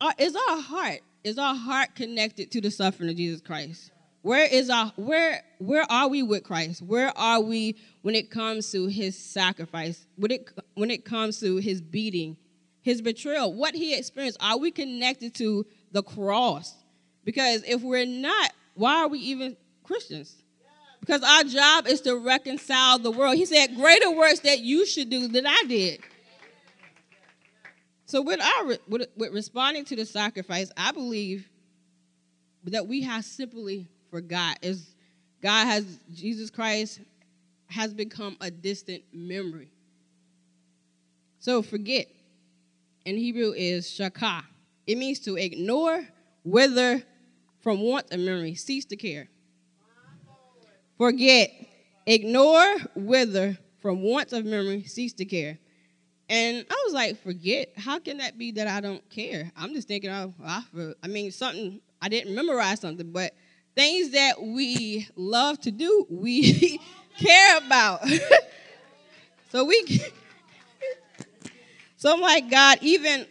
uh, 0.00 0.12
is 0.18 0.34
our 0.34 0.60
heart 0.60 1.00
is 1.24 1.36
our 1.36 1.54
heart 1.54 1.94
connected 1.94 2.50
to 2.52 2.60
the 2.60 2.70
suffering 2.70 3.10
of 3.10 3.16
Jesus 3.16 3.40
Christ? 3.40 3.90
Where 4.22 4.46
is 4.46 4.68
our 4.68 4.92
where 4.96 5.42
where 5.58 5.90
are 5.90 6.08
we 6.08 6.22
with 6.22 6.44
Christ? 6.44 6.82
Where 6.82 7.16
are 7.16 7.40
we 7.40 7.76
when 8.02 8.14
it 8.14 8.30
comes 8.30 8.70
to 8.72 8.86
his 8.86 9.16
sacrifice? 9.16 10.06
When 10.16 10.30
it 10.30 10.50
when 10.74 10.90
it 10.90 11.04
comes 11.04 11.40
to 11.40 11.56
his 11.56 11.80
beating, 11.80 12.36
his 12.80 13.00
betrayal, 13.00 13.52
what 13.52 13.74
he 13.74 13.96
experienced? 13.96 14.38
Are 14.40 14.58
we 14.58 14.70
connected 14.70 15.34
to 15.36 15.66
the 15.92 16.02
cross? 16.02 16.74
Because 17.24 17.62
if 17.64 17.82
we're 17.82 18.06
not, 18.06 18.52
why 18.74 19.02
are 19.02 19.08
we 19.08 19.20
even 19.20 19.56
Christians? 19.84 20.34
Because 21.00 21.22
our 21.22 21.44
job 21.44 21.86
is 21.86 22.00
to 22.02 22.16
reconcile 22.16 22.98
the 22.98 23.10
world. 23.10 23.36
He 23.36 23.46
said, 23.46 23.76
"Greater 23.76 24.10
works 24.10 24.40
that 24.40 24.60
you 24.60 24.84
should 24.84 25.10
do 25.10 25.28
than 25.28 25.46
I 25.46 25.62
did." 25.68 26.00
So 28.06 28.20
with 28.20 28.40
our 28.40 28.78
with, 28.88 29.08
with 29.16 29.32
responding 29.32 29.84
to 29.86 29.96
the 29.96 30.04
sacrifice, 30.04 30.72
I 30.76 30.90
believe 30.90 31.48
that 32.64 32.88
we 32.88 33.02
have 33.02 33.24
simply 33.24 33.86
forgot 34.10 34.58
is 34.62 34.94
God 35.42 35.66
has 35.66 36.00
Jesus 36.14 36.50
Christ 36.50 37.00
has 37.66 37.92
become 37.94 38.36
a 38.40 38.50
distant 38.50 39.02
memory. 39.12 39.70
So 41.38 41.62
forget 41.62 42.06
in 43.04 43.16
Hebrew 43.16 43.52
is 43.56 43.86
shakah. 43.86 44.42
It 44.86 44.98
means 44.98 45.20
to 45.20 45.36
ignore, 45.36 46.06
wither, 46.44 47.02
from 47.60 47.80
want 47.80 48.10
of 48.10 48.20
memory, 48.20 48.54
cease 48.54 48.84
to 48.86 48.96
care. 48.96 49.28
Forget, 50.96 51.50
ignore, 52.06 52.76
wither, 52.94 53.58
from 53.80 54.02
want 54.02 54.32
of 54.32 54.44
memory, 54.44 54.84
cease 54.84 55.12
to 55.14 55.24
care. 55.24 55.58
And 56.28 56.66
I 56.70 56.82
was 56.86 56.94
like, 56.94 57.22
forget? 57.22 57.72
How 57.76 57.98
can 57.98 58.18
that 58.18 58.36
be 58.36 58.52
that 58.52 58.66
I 58.66 58.80
don't 58.80 59.08
care? 59.08 59.50
I'm 59.56 59.72
just 59.72 59.88
thinking, 59.88 60.10
of, 60.10 60.34
I, 60.44 60.62
I 61.02 61.08
mean, 61.08 61.30
something, 61.30 61.80
I 62.02 62.08
didn't 62.08 62.34
memorize 62.34 62.80
something, 62.80 63.10
but 63.12 63.32
things 63.78 64.10
that 64.10 64.42
we 64.42 65.06
love 65.14 65.60
to 65.60 65.70
do, 65.70 66.04
we 66.10 66.80
care 67.16 67.58
about. 67.58 68.00
so 69.52 69.64
we, 69.64 70.02
So 71.96 72.12
I'm 72.12 72.20
like, 72.20 72.48
God, 72.48 72.78
even 72.82 73.26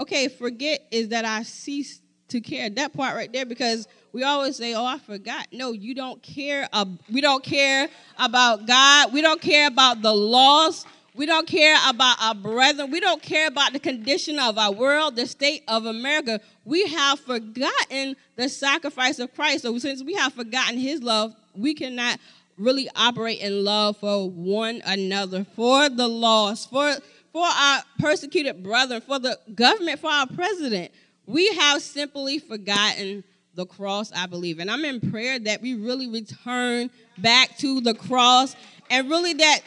okay, 0.00 0.28
forget 0.28 0.86
is 0.90 1.08
that 1.08 1.24
I 1.24 1.42
cease 1.42 2.00
to 2.28 2.40
care. 2.42 2.68
That 2.68 2.92
part 2.92 3.16
right 3.16 3.32
there, 3.32 3.46
because 3.46 3.88
we 4.12 4.22
always 4.22 4.56
say, 4.56 4.74
"Oh, 4.74 4.84
I 4.84 4.98
forgot." 4.98 5.46
No, 5.50 5.72
you 5.72 5.94
don't 5.94 6.22
care. 6.22 6.68
We 7.10 7.22
don't 7.22 7.42
care 7.42 7.88
about 8.18 8.66
God. 8.66 9.14
We 9.14 9.22
don't 9.22 9.40
care 9.40 9.66
about 9.66 10.02
the 10.02 10.12
laws. 10.12 10.84
We 11.16 11.24
don't 11.24 11.46
care 11.46 11.78
about 11.88 12.18
our 12.20 12.34
brethren. 12.34 12.90
We 12.90 13.00
don't 13.00 13.22
care 13.22 13.48
about 13.48 13.72
the 13.72 13.78
condition 13.78 14.38
of 14.38 14.58
our 14.58 14.70
world, 14.70 15.16
the 15.16 15.26
state 15.26 15.64
of 15.66 15.86
America. 15.86 16.40
We 16.66 16.86
have 16.88 17.18
forgotten 17.20 18.16
the 18.36 18.50
sacrifice 18.50 19.18
of 19.18 19.34
Christ. 19.34 19.62
So 19.62 19.78
since 19.78 20.04
we 20.04 20.12
have 20.14 20.34
forgotten 20.34 20.76
His 20.76 21.02
love, 21.02 21.34
we 21.54 21.72
cannot 21.72 22.20
really 22.58 22.90
operate 22.94 23.40
in 23.40 23.64
love 23.64 23.96
for 23.96 24.28
one 24.30 24.82
another, 24.84 25.46
for 25.56 25.88
the 25.88 26.06
lost, 26.06 26.68
for 26.70 26.94
for 27.32 27.44
our 27.44 27.82
persecuted 27.98 28.62
brethren, 28.62 29.02
for 29.02 29.18
the 29.18 29.38
government, 29.54 30.00
for 30.00 30.10
our 30.10 30.26
president. 30.26 30.90
We 31.26 31.54
have 31.56 31.82
simply 31.82 32.38
forgotten 32.38 33.24
the 33.54 33.66
cross, 33.66 34.12
I 34.12 34.26
believe. 34.26 34.58
And 34.58 34.70
I'm 34.70 34.84
in 34.84 35.10
prayer 35.10 35.38
that 35.40 35.60
we 35.60 35.74
really 35.74 36.08
return 36.08 36.90
back 37.18 37.56
to 37.58 37.80
the 37.80 37.94
cross 37.94 38.54
and 38.90 39.10
really 39.10 39.34
that 39.34 39.60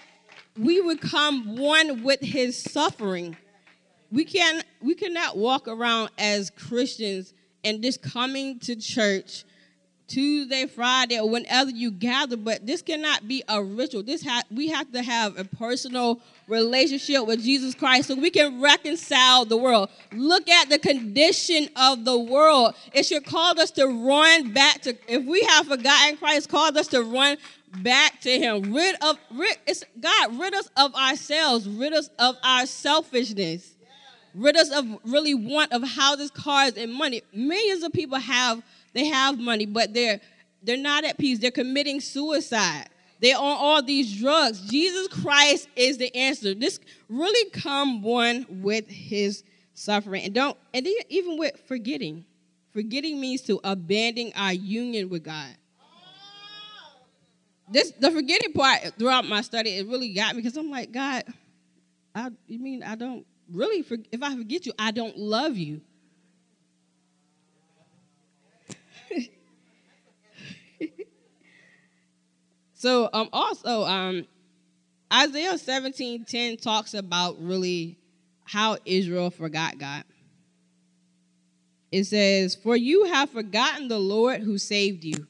we 0.59 0.81
would 0.81 0.99
come 0.99 1.55
one 1.55 2.03
with 2.03 2.19
his 2.19 2.61
suffering. 2.61 3.37
We 4.11 4.25
can 4.25 4.61
we 4.81 4.93
cannot 4.93 5.37
walk 5.37 5.67
around 5.67 6.09
as 6.17 6.49
Christians 6.49 7.33
and 7.63 7.81
just 7.81 8.01
coming 8.01 8.59
to 8.59 8.75
church 8.75 9.45
Tuesday, 10.09 10.65
Friday, 10.65 11.19
or 11.19 11.29
whenever 11.29 11.69
you 11.69 11.91
gather, 11.91 12.35
but 12.35 12.65
this 12.65 12.81
cannot 12.81 13.27
be 13.27 13.43
a 13.47 13.63
ritual. 13.63 14.01
This 14.01 14.25
ha- 14.25 14.41
we 14.49 14.67
have 14.69 14.91
to 14.91 15.03
have 15.03 15.37
a 15.37 15.43
personal 15.43 16.19
relationship 16.47 17.27
with 17.27 17.43
Jesus 17.43 17.75
Christ 17.75 18.07
so 18.07 18.15
we 18.15 18.31
can 18.31 18.59
reconcile 18.59 19.45
the 19.45 19.55
world. 19.55 19.89
Look 20.11 20.49
at 20.49 20.69
the 20.69 20.79
condition 20.79 21.69
of 21.75 22.05
the 22.05 22.17
world. 22.17 22.73
It 22.91 23.05
should 23.05 23.23
call 23.23 23.59
us 23.59 23.69
to 23.71 23.85
run 23.85 24.51
back 24.51 24.81
to 24.81 24.97
if 25.07 25.23
we 25.25 25.41
have 25.41 25.67
forgotten 25.67 26.17
Christ, 26.17 26.49
called 26.49 26.75
us 26.75 26.87
to 26.87 27.03
run 27.03 27.37
back 27.83 28.21
to 28.21 28.31
him. 28.31 28.73
Rid 28.73 28.95
of 29.01 29.17
rid 29.31 29.57
it's 29.67 29.83
God, 29.99 30.39
rid 30.39 30.53
us 30.53 30.69
of 30.77 30.93
ourselves, 30.95 31.67
rid 31.67 31.93
us 31.93 32.09
of 32.19 32.35
our 32.43 32.65
selfishness. 32.65 33.75
Rid 34.35 34.55
us 34.55 34.69
of 34.71 34.85
really 35.05 35.33
want 35.33 35.71
of 35.73 35.83
houses, 35.83 36.29
cars, 36.29 36.73
and 36.77 36.93
money. 36.93 37.23
Millions 37.33 37.83
of 37.83 37.91
people 37.91 38.19
have 38.19 38.61
they 38.93 39.05
have 39.05 39.39
money, 39.39 39.65
but 39.65 39.93
they're 39.93 40.19
they're 40.61 40.77
not 40.77 41.03
at 41.03 41.17
peace. 41.17 41.39
They're 41.39 41.51
committing 41.51 42.01
suicide. 42.01 42.87
They're 43.21 43.37
on 43.37 43.57
all 43.57 43.81
these 43.81 44.17
drugs. 44.19 44.61
Jesus 44.61 45.07
Christ 45.07 45.67
is 45.75 45.97
the 45.97 46.13
answer. 46.15 46.53
This 46.53 46.79
really 47.09 47.49
come 47.51 48.01
one 48.01 48.45
with 48.49 48.87
his 48.87 49.43
suffering. 49.73 50.23
And 50.23 50.33
don't 50.33 50.57
and 50.73 50.87
even 51.09 51.37
with 51.37 51.59
forgetting. 51.67 52.25
Forgetting 52.71 53.19
means 53.19 53.41
to 53.41 53.59
abandon 53.63 54.31
our 54.35 54.53
union 54.53 55.09
with 55.09 55.23
God. 55.23 55.55
This 57.71 57.91
the 57.91 58.11
forgetting 58.11 58.53
part 58.53 58.93
throughout 58.97 59.25
my 59.27 59.41
study, 59.41 59.71
it 59.71 59.87
really 59.87 60.13
got 60.13 60.35
me 60.35 60.41
because 60.41 60.57
I'm 60.57 60.71
like, 60.71 60.91
God, 60.91 61.23
I 62.15 62.31
you 62.47 62.59
mean 62.59 62.83
I 62.83 62.95
don't 62.95 63.25
really 63.51 63.81
for, 63.81 63.97
if 64.11 64.23
I 64.23 64.35
forget 64.35 64.65
you, 64.65 64.73
I 64.79 64.91
don't 64.91 65.17
love 65.17 65.57
you. 65.57 65.81
So 72.79 73.09
um 73.11 73.27
also 73.33 73.83
um 73.83 74.25
Isaiah 75.13 75.57
17 75.57 76.23
10 76.23 76.55
talks 76.55 76.93
about 76.93 77.35
really 77.37 77.97
how 78.45 78.77
Israel 78.85 79.31
forgot 79.31 79.77
God. 79.77 80.05
It 81.91 82.05
says, 82.05 82.55
For 82.55 82.77
you 82.77 83.05
have 83.05 83.31
forgotten 83.31 83.89
the 83.89 83.99
Lord 83.99 84.41
who 84.41 84.57
saved 84.57 85.03
you, 85.03 85.27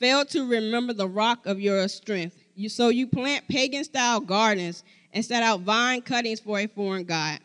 failed 0.00 0.28
to 0.30 0.48
remember 0.48 0.92
the 0.92 1.06
rock 1.06 1.46
of 1.46 1.60
your 1.60 1.86
strength. 1.88 2.36
You, 2.54 2.68
so 2.68 2.88
you 2.88 3.06
plant 3.06 3.46
pagan 3.48 3.84
style 3.84 4.20
gardens 4.20 4.82
and 5.12 5.24
set 5.24 5.42
out 5.42 5.60
vine 5.60 6.02
cuttings 6.02 6.40
for 6.40 6.58
a 6.58 6.66
foreign 6.66 7.04
God. 7.04 7.38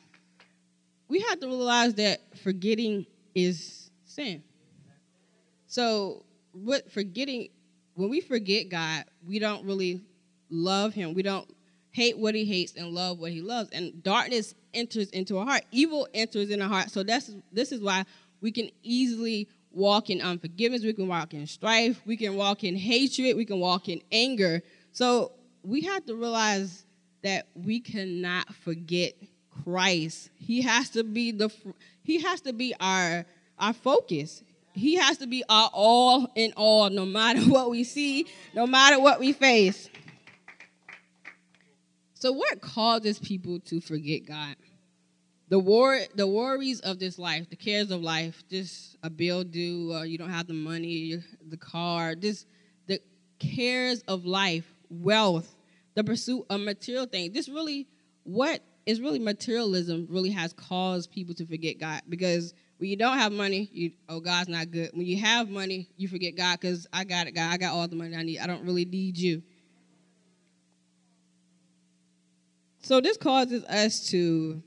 We 1.08 1.20
have 1.22 1.40
to 1.42 1.48
realize 1.48 1.94
that 1.96 2.22
forgetting 2.42 3.06
is 3.36 3.92
sin. 4.06 4.42
So, 5.68 6.24
what 6.54 6.92
forgetting 6.92 7.50
when 7.96 8.10
we 8.10 8.22
forget 8.22 8.70
God, 8.70 9.06
we 9.26 9.40
don't 9.40 9.66
really 9.66 10.02
love 10.50 10.94
him. 10.94 11.14
We 11.14 11.22
don't 11.22 11.50
hate 11.92 12.18
what 12.18 12.36
he 12.36 12.46
hates 12.46 12.74
and 12.76 12.90
love 12.90 13.20
what 13.20 13.32
he 13.32 13.42
loves. 13.42 13.70
And 13.72 14.02
darkness 14.04 14.54
enters 14.74 15.10
into 15.12 15.38
our 15.38 15.46
heart. 15.46 15.64
Evil 15.72 16.08
enters 16.14 16.50
in 16.50 16.62
our 16.62 16.70
heart. 16.70 16.92
So 16.92 17.04
that's 17.04 17.32
this 17.52 17.72
is 17.72 17.82
why 17.82 18.06
we 18.42 18.52
can 18.52 18.70
easily 18.84 19.48
walk 19.76 20.10
in 20.10 20.22
unforgiveness, 20.22 20.84
we 20.84 20.94
can 20.94 21.08
walk 21.08 21.34
in 21.34 21.46
strife, 21.46 22.02
we 22.06 22.18
can 22.18 22.36
walk 22.36 22.64
in 22.64 22.76
hatred, 22.76 23.38
we 23.38 23.46
can 23.46 23.60
walk 23.60 23.90
in 23.90 24.02
anger. 24.12 24.64
So 24.92 25.34
we 25.64 25.82
have 25.82 26.06
to 26.06 26.16
realize 26.16 26.86
that 27.22 27.48
we 27.54 27.80
cannot 27.80 28.54
forget 28.56 29.14
Christ. 29.64 30.30
He 30.36 30.62
has 30.64 30.90
to 30.92 31.04
be 31.04 31.32
the 31.32 31.50
he 32.02 32.22
has 32.22 32.42
to 32.42 32.54
be 32.54 32.74
our 32.80 33.26
our 33.60 33.74
focus 33.74 34.44
he 34.76 34.96
has 34.96 35.18
to 35.20 35.28
be 35.28 35.44
our 35.48 35.70
all 35.74 36.28
in 36.36 36.54
all, 36.56 36.90
no 36.90 37.06
matter 37.06 37.40
what 37.48 37.70
we 37.70 37.84
see, 37.84 38.28
no 38.54 38.68
matter 38.68 39.00
what 39.00 39.20
we 39.20 39.32
face. 39.32 39.90
So, 42.14 42.32
what 42.32 42.62
causes 42.62 43.20
people 43.20 43.60
to 43.62 43.80
forget 43.80 44.26
God? 44.26 44.56
The 45.50 45.60
war, 45.60 46.00
the 46.16 46.28
worries 46.28 46.80
of 46.80 46.98
this 47.00 47.20
life, 47.20 47.50
the 47.50 47.56
cares 47.56 47.92
of 47.92 48.02
life, 48.02 48.44
just 48.50 48.98
a 49.04 49.10
bill 49.10 49.44
due, 49.44 49.94
uh, 49.94 50.04
you 50.04 50.18
don't 50.18 50.32
have 50.32 50.48
the 50.48 50.54
money, 50.54 51.22
the 51.48 51.58
car, 51.58 52.16
just 52.16 52.48
the 52.88 53.00
cares 53.38 54.02
of 54.08 54.26
life, 54.26 54.66
wealth, 54.90 55.56
the 55.94 56.04
pursuit 56.04 56.46
of 56.50 56.62
material 56.62 57.06
things. 57.06 57.34
This 57.34 57.48
really, 57.48 57.88
what 58.24 58.62
is 58.88 59.00
really 59.02 59.20
materialism, 59.20 60.08
really 60.10 60.32
has 60.32 60.52
caused 60.54 61.12
people 61.12 61.36
to 61.36 61.46
forget 61.46 61.80
God 61.80 62.02
because 62.10 62.54
when 62.78 62.90
you 62.90 62.98
don't 62.98 63.18
have 63.18 63.32
money, 63.32 63.70
you 63.72 63.92
oh 64.10 64.20
God's 64.20 64.50
not 64.50 64.70
good. 64.72 64.92
When 64.94 65.06
you 65.06 65.18
have 65.22 65.50
money, 65.50 65.88
you 65.96 66.08
forget 66.08 66.36
God 66.36 66.60
because 66.60 66.88
I 66.92 67.04
got 67.04 67.28
it, 67.28 67.32
God. 67.32 67.52
I 67.52 67.58
got 67.58 67.74
all 67.74 67.88
the 67.88 67.96
money 67.96 68.16
I 68.16 68.24
need. 68.24 68.40
I 68.40 68.48
don't 68.48 68.66
really 68.66 68.86
need 68.86 69.18
you. 69.18 69.44
So 72.82 73.02
this 73.02 73.18
causes 73.18 73.64
us 73.64 74.10
to 74.10 74.62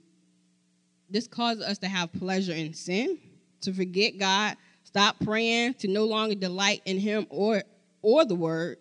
this 1.10 1.26
causes 1.26 1.64
us 1.64 1.78
to 1.78 1.88
have 1.88 2.12
pleasure 2.12 2.52
in 2.52 2.74
sin, 2.74 3.18
to 3.62 3.72
forget 3.72 4.18
God, 4.18 4.56
stop 4.84 5.16
praying, 5.24 5.74
to 5.74 5.88
no 5.88 6.04
longer 6.04 6.34
delight 6.34 6.82
in 6.84 6.98
him 6.98 7.26
or 7.30 7.62
or 8.02 8.24
the 8.24 8.34
word. 8.34 8.78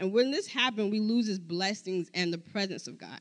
And 0.00 0.12
when 0.12 0.30
this 0.30 0.46
happens, 0.46 0.90
we 0.90 1.00
lose 1.00 1.26
his 1.26 1.38
blessings 1.38 2.10
and 2.14 2.32
the 2.32 2.38
presence 2.38 2.86
of 2.86 2.98
God. 2.98 3.20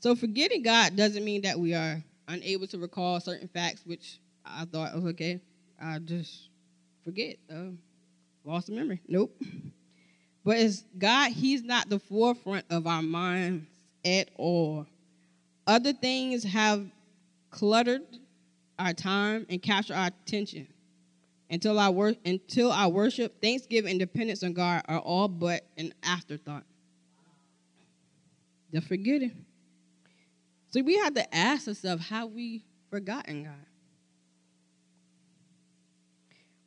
So 0.00 0.14
forgetting 0.14 0.62
God 0.62 0.96
doesn't 0.96 1.24
mean 1.24 1.42
that 1.42 1.58
we 1.58 1.74
are 1.74 2.02
unable 2.28 2.66
to 2.68 2.78
recall 2.78 3.20
certain 3.20 3.48
facts, 3.48 3.82
which 3.84 4.20
I 4.44 4.64
thought, 4.66 4.94
was 4.94 5.06
okay, 5.06 5.40
I 5.80 5.98
just 5.98 6.48
forget, 7.04 7.36
uh, 7.50 7.70
lost 8.44 8.66
the 8.68 8.74
memory. 8.74 9.00
Nope. 9.08 9.34
But 10.44 10.58
it's 10.58 10.84
God, 10.98 11.32
He's 11.32 11.62
not 11.62 11.88
the 11.88 11.98
forefront 11.98 12.66
of 12.68 12.86
our 12.86 13.00
minds 13.00 13.66
at 14.04 14.28
all. 14.36 14.86
Other 15.66 15.92
things 15.92 16.44
have 16.44 16.86
cluttered 17.50 18.02
our 18.78 18.92
time 18.92 19.46
and 19.48 19.62
captured 19.62 19.94
our 19.94 20.08
attention. 20.08 20.66
Until 21.50 21.78
our, 21.78 21.90
wor- 21.90 22.14
until 22.24 22.72
our 22.72 22.88
worship, 22.88 23.40
thanksgiving, 23.40 23.90
and 23.92 24.00
dependence 24.00 24.42
on 24.42 24.54
God 24.54 24.82
are 24.88 24.98
all 24.98 25.28
but 25.28 25.64
an 25.76 25.92
afterthought. 26.02 26.64
The 28.72 28.80
forgetting. 28.80 29.44
So 30.70 30.82
we 30.82 30.96
have 30.98 31.14
to 31.14 31.34
ask 31.34 31.68
ourselves 31.68 32.08
how 32.08 32.26
we 32.26 32.64
forgotten 32.90 33.44
God. 33.44 33.52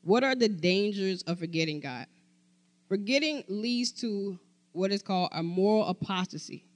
What 0.04 0.24
are 0.24 0.36
the 0.36 0.48
dangers 0.48 1.24
of 1.24 1.40
forgetting 1.40 1.82
God? 1.82 2.06
Forgetting 2.88 3.44
leads 3.50 3.92
to 3.94 4.40
what 4.72 4.92
is 4.92 5.02
called 5.02 5.30
a 5.34 5.44
moral 5.44 5.86
apostasy. 5.88 6.67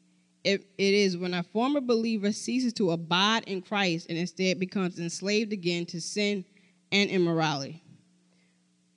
It, 0.44 0.66
it 0.78 0.94
is 0.94 1.18
when 1.18 1.34
a 1.34 1.44
former 1.44 1.82
believer 1.82 2.32
ceases 2.32 2.74
to 2.74 2.92
abide 2.92 3.44
in 3.46 3.62
Christ 3.62 4.08
and 4.10 4.18
instead 4.18 4.60
becomes 4.60 5.00
enslaved 5.00 5.54
again 5.54 5.86
to 5.88 6.02
sin 6.02 6.46
and 6.92 7.10
immorality. 7.10 7.84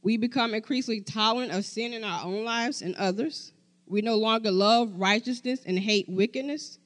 We 0.03 0.17
become 0.17 0.55
increasingly 0.55 1.03
tolerant 1.03 1.53
of 1.53 1.65
sin 1.65 1.93
in 1.93 2.05
our 2.05 2.25
own 2.25 2.45
lives 2.45 2.83
and 2.83 2.95
others. 2.97 3.53
We 3.87 4.01
no 4.01 4.17
longer 4.17 4.51
love 4.51 4.93
righteousness 4.97 5.61
and 5.67 5.79
hate 5.79 6.09
wickedness 6.09 6.79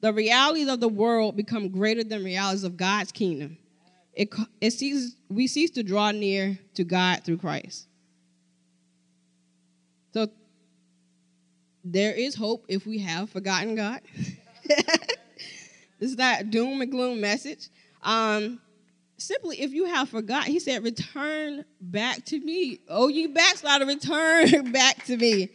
the 0.00 0.12
realities 0.12 0.68
of 0.68 0.80
the 0.80 0.88
world 0.88 1.36
become 1.36 1.68
greater 1.68 2.02
than 2.02 2.24
realities 2.24 2.64
of 2.64 2.76
God's 2.76 3.12
kingdom. 3.12 3.58
It, 4.14 4.34
it 4.60 4.72
ceases, 4.72 5.16
we 5.28 5.46
cease 5.46 5.70
to 5.72 5.82
draw 5.82 6.10
near 6.10 6.58
to 6.74 6.84
God 6.84 7.22
through 7.24 7.38
Christ. 7.38 7.86
So, 10.12 10.28
there 11.84 12.12
is 12.12 12.34
hope 12.34 12.64
if 12.68 12.86
we 12.86 12.98
have 12.98 13.30
forgotten 13.30 13.74
God. 13.74 14.00
it's 16.00 16.16
not 16.16 16.50
doom 16.50 16.80
and 16.80 16.90
gloom 16.90 17.20
message. 17.20 17.68
Um, 18.02 18.60
simply, 19.16 19.60
if 19.60 19.72
you 19.72 19.86
have 19.86 20.08
forgot, 20.08 20.44
he 20.44 20.58
said, 20.58 20.82
return 20.84 21.64
back 21.80 22.24
to 22.26 22.38
me. 22.40 22.80
Oh, 22.88 23.08
you 23.08 23.30
backslider, 23.30 23.86
return 23.86 24.72
back 24.72 25.04
to 25.06 25.16
me. 25.16 25.50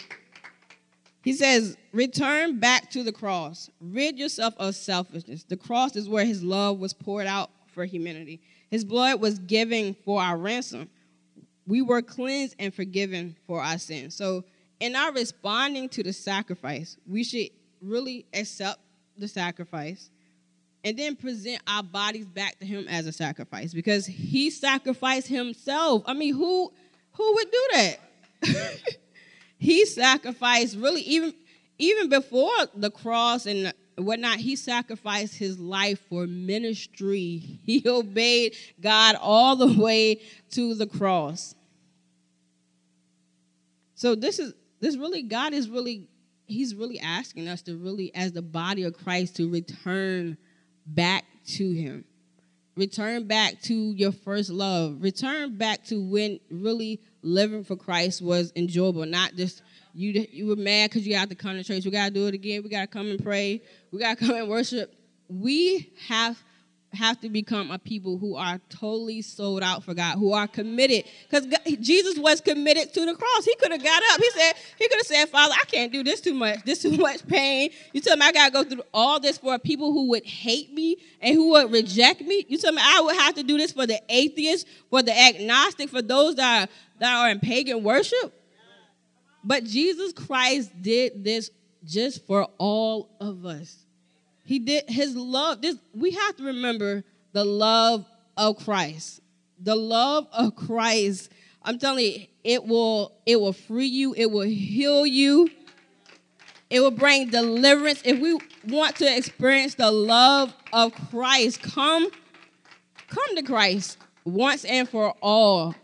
He 1.24 1.34
says, 1.34 1.75
return 1.91 2.60
back 2.60 2.91
to 2.91 3.03
the 3.03 3.12
cross. 3.12 3.70
Rid 3.79 4.20
yourself 4.20 4.53
of 4.58 4.75
selfishness. 4.75 5.44
The 5.44 5.58
cross 5.58 5.96
is 5.96 6.08
where 6.08 6.25
his 6.25 6.44
love 6.44 6.79
was 6.79 6.94
poured 6.94 7.25
out 7.25 7.50
for 7.74 7.84
humanity. 7.84 8.41
His 8.70 8.86
blood 8.86 9.20
was 9.20 9.39
given 9.39 9.96
for 10.05 10.22
our 10.22 10.38
ransom. 10.38 10.89
We 11.65 11.82
were 11.82 12.03
cleansed 12.03 12.55
and 12.60 12.74
forgiven 12.74 13.36
for 13.48 13.62
our 13.62 13.79
sins. 13.79 14.15
So, 14.15 14.44
in 14.85 14.95
our 14.95 15.11
responding 15.11 15.89
to 15.89 16.03
the 16.03 16.13
sacrifice, 16.13 16.97
we 17.07 17.23
should 17.23 17.49
really 17.81 18.25
accept 18.33 18.79
the 19.17 19.27
sacrifice 19.27 20.11
and 20.83 20.97
then 20.97 21.15
present 21.15 21.59
our 21.67 21.81
bodies 21.81 22.27
back 22.27 22.59
to 22.59 22.65
him 22.65 22.87
as 22.87 23.07
a 23.07 23.11
sacrifice 23.11 23.73
because 23.73 24.05
he 24.05 24.51
sacrificed 24.51 25.27
himself. 25.27 26.03
I 26.05 26.13
mean, 26.13 26.35
who 26.35 26.71
who 27.13 27.33
would 27.33 27.51
do 27.51 27.67
that? 27.73 27.97
he 29.57 29.85
sacrificed 29.87 30.77
really 30.77 31.01
even 31.01 31.33
even 31.79 32.07
before 32.07 32.53
the 32.75 32.91
cross 32.91 33.47
and 33.47 33.73
whatnot, 33.97 34.37
he 34.37 34.55
sacrificed 34.55 35.35
his 35.35 35.59
life 35.59 35.99
for 36.09 36.27
ministry. 36.27 37.41
He 37.65 37.81
obeyed 37.87 38.55
God 38.79 39.15
all 39.19 39.55
the 39.55 39.81
way 39.81 40.21
to 40.51 40.75
the 40.75 40.85
cross. 40.85 41.55
So 43.95 44.13
this 44.13 44.37
is 44.37 44.53
this 44.79 44.98
really 44.98 45.24
God 45.24 45.53
is 45.53 45.70
really 45.70 46.08
he's 46.48 46.75
really 46.75 47.00
asking 47.00 47.48
us 47.48 47.62
to 47.63 47.75
really 47.75 48.13
as 48.15 48.32
the 48.32 48.41
body 48.41 48.84
of 48.84 48.94
Christ 48.94 49.38
to 49.38 49.50
return 49.50 50.38
back 50.86 51.25
to 51.48 51.72
him. 51.72 52.05
Return 52.75 53.25
back 53.25 53.62
to 53.63 53.74
your 53.74 54.12
first 54.12 54.50
love. 54.50 55.01
Return 55.01 55.58
back 55.58 55.86
to 55.86 56.01
when 56.01 56.39
really 56.51 57.00
living 57.22 57.63
for 57.63 57.75
Christ 57.75 58.22
was 58.22 58.51
enjoyable, 58.55 59.05
not 59.05 59.36
just 59.36 59.62
you 59.94 60.27
you 60.32 60.48
were 60.48 60.58
mad 60.58 60.89
because 60.89 61.08
you 61.08 61.15
had 61.15 61.29
to 61.29 61.36
come 61.36 61.55
to 61.55 61.63
church. 61.63 61.86
We 61.86 61.91
gotta 61.91 62.12
do 62.12 62.27
it 62.27 62.34
again. 62.34 62.63
We 62.63 62.70
gotta 62.70 62.88
come 62.88 63.10
and 63.10 63.24
pray. 63.24 63.62
We 63.91 64.00
gotta 64.00 64.17
come 64.17 64.36
and 64.36 64.50
worship. 64.50 64.94
We 65.29 65.94
have 66.08 66.38
have 66.95 67.19
to 67.21 67.29
become 67.29 67.71
a 67.71 67.77
people 67.77 68.17
who 68.17 68.35
are 68.35 68.59
totally 68.69 69.21
sold 69.21 69.61
out 69.61 69.83
for 69.83 69.93
God, 69.93 70.17
who 70.17 70.33
are 70.33 70.47
committed. 70.47 71.05
Because 71.29 71.47
Jesus 71.79 72.17
was 72.17 72.41
committed 72.41 72.93
to 72.93 73.05
the 73.05 73.13
cross. 73.13 73.45
He 73.45 73.55
could 73.55 73.71
have 73.71 73.83
got 73.83 74.01
up. 74.11 74.19
He 74.19 74.29
said, 74.31 74.53
He 74.77 74.87
could 74.87 74.97
have 74.97 75.07
said, 75.07 75.29
Father, 75.29 75.53
I 75.53 75.65
can't 75.65 75.91
do 75.91 76.03
this 76.03 76.21
too 76.21 76.33
much. 76.33 76.63
This 76.65 76.81
too 76.81 76.91
much 76.97 77.25
pain. 77.27 77.69
You 77.93 78.01
tell 78.01 78.17
me 78.17 78.25
I 78.25 78.31
gotta 78.31 78.51
go 78.51 78.63
through 78.63 78.83
all 78.93 79.19
this 79.19 79.37
for 79.37 79.57
people 79.59 79.93
who 79.93 80.09
would 80.09 80.25
hate 80.25 80.73
me 80.73 80.97
and 81.21 81.35
who 81.35 81.51
would 81.51 81.71
reject 81.71 82.21
me. 82.21 82.45
You 82.47 82.57
tell 82.57 82.71
me 82.71 82.81
I 82.83 83.01
would 83.01 83.15
have 83.15 83.35
to 83.35 83.43
do 83.43 83.57
this 83.57 83.71
for 83.71 83.85
the 83.85 84.01
atheist, 84.09 84.67
for 84.89 85.03
the 85.03 85.17
agnostic, 85.17 85.89
for 85.89 86.01
those 86.01 86.35
that 86.35 86.63
are, 86.63 86.73
that 86.99 87.13
are 87.13 87.29
in 87.29 87.39
pagan 87.39 87.83
worship. 87.83 88.33
But 89.43 89.63
Jesus 89.63 90.11
Christ 90.11 90.71
did 90.81 91.23
this 91.23 91.51
just 91.85 92.25
for 92.25 92.47
all 92.57 93.15
of 93.21 93.45
us. 93.45 93.84
He 94.45 94.59
did 94.59 94.89
his 94.89 95.15
love. 95.15 95.61
This 95.61 95.75
we 95.93 96.11
have 96.11 96.37
to 96.37 96.43
remember 96.43 97.03
the 97.33 97.43
love 97.43 98.05
of 98.37 98.63
Christ. 98.63 99.21
The 99.59 99.75
love 99.75 100.27
of 100.31 100.55
Christ. 100.55 101.31
I'm 101.63 101.79
telling 101.79 102.05
you, 102.05 102.25
it 102.43 102.63
will 102.63 103.11
it 103.25 103.41
will 103.41 103.53
free 103.53 103.87
you. 103.87 104.13
It 104.15 104.31
will 104.31 104.41
heal 104.41 105.05
you. 105.05 105.49
It 106.69 106.79
will 106.79 106.91
bring 106.91 107.29
deliverance. 107.29 108.01
If 108.05 108.20
we 108.20 108.39
want 108.67 108.96
to 108.98 109.17
experience 109.17 109.75
the 109.75 109.91
love 109.91 110.53
of 110.72 110.93
Christ, 111.09 111.61
come 111.61 112.09
come 113.07 113.35
to 113.35 113.43
Christ 113.43 113.98
once 114.25 114.63
and 114.63 114.87
for 114.87 115.15
all. 115.22 115.75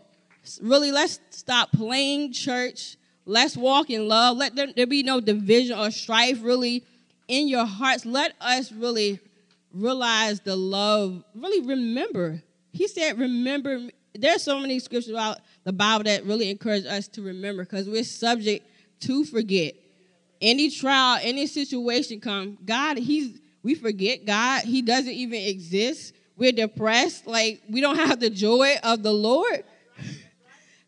Really, 0.60 0.92
let's 0.92 1.20
stop 1.30 1.72
playing 1.72 2.32
church. 2.32 2.96
Let's 3.24 3.56
walk 3.56 3.90
in 3.90 4.08
love. 4.08 4.36
Let 4.36 4.56
there, 4.56 4.72
there 4.74 4.86
be 4.86 5.02
no 5.02 5.20
division 5.20 5.78
or 5.78 5.90
strife. 5.90 6.42
Really, 6.42 6.84
in 7.28 7.48
your 7.48 7.64
hearts, 7.64 8.04
let 8.04 8.34
us 8.40 8.72
really 8.72 9.20
realize 9.72 10.40
the 10.40 10.56
love, 10.56 11.22
really 11.34 11.66
remember. 11.66 12.42
He 12.72 12.88
said, 12.88 13.18
remember. 13.18 13.88
There's 14.14 14.42
so 14.42 14.58
many 14.58 14.78
scriptures 14.78 15.10
about 15.10 15.38
the 15.64 15.72
Bible 15.72 16.04
that 16.04 16.26
really 16.26 16.50
encourage 16.50 16.84
us 16.84 17.08
to 17.08 17.22
remember 17.22 17.64
because 17.64 17.88
we're 17.88 18.04
subject 18.04 18.66
to 19.00 19.24
forget. 19.24 19.74
Any 20.40 20.70
trial, 20.70 21.20
any 21.22 21.46
situation 21.46 22.20
come, 22.20 22.58
God, 22.64 22.98
He's 22.98 23.38
we 23.62 23.74
forget 23.74 24.24
God. 24.24 24.64
He 24.64 24.82
doesn't 24.82 25.12
even 25.12 25.40
exist. 25.40 26.14
We're 26.36 26.52
depressed. 26.52 27.26
Like 27.26 27.62
we 27.70 27.80
don't 27.80 27.96
have 27.96 28.20
the 28.20 28.30
joy 28.30 28.76
of 28.82 29.02
the 29.02 29.12
Lord. 29.12 29.64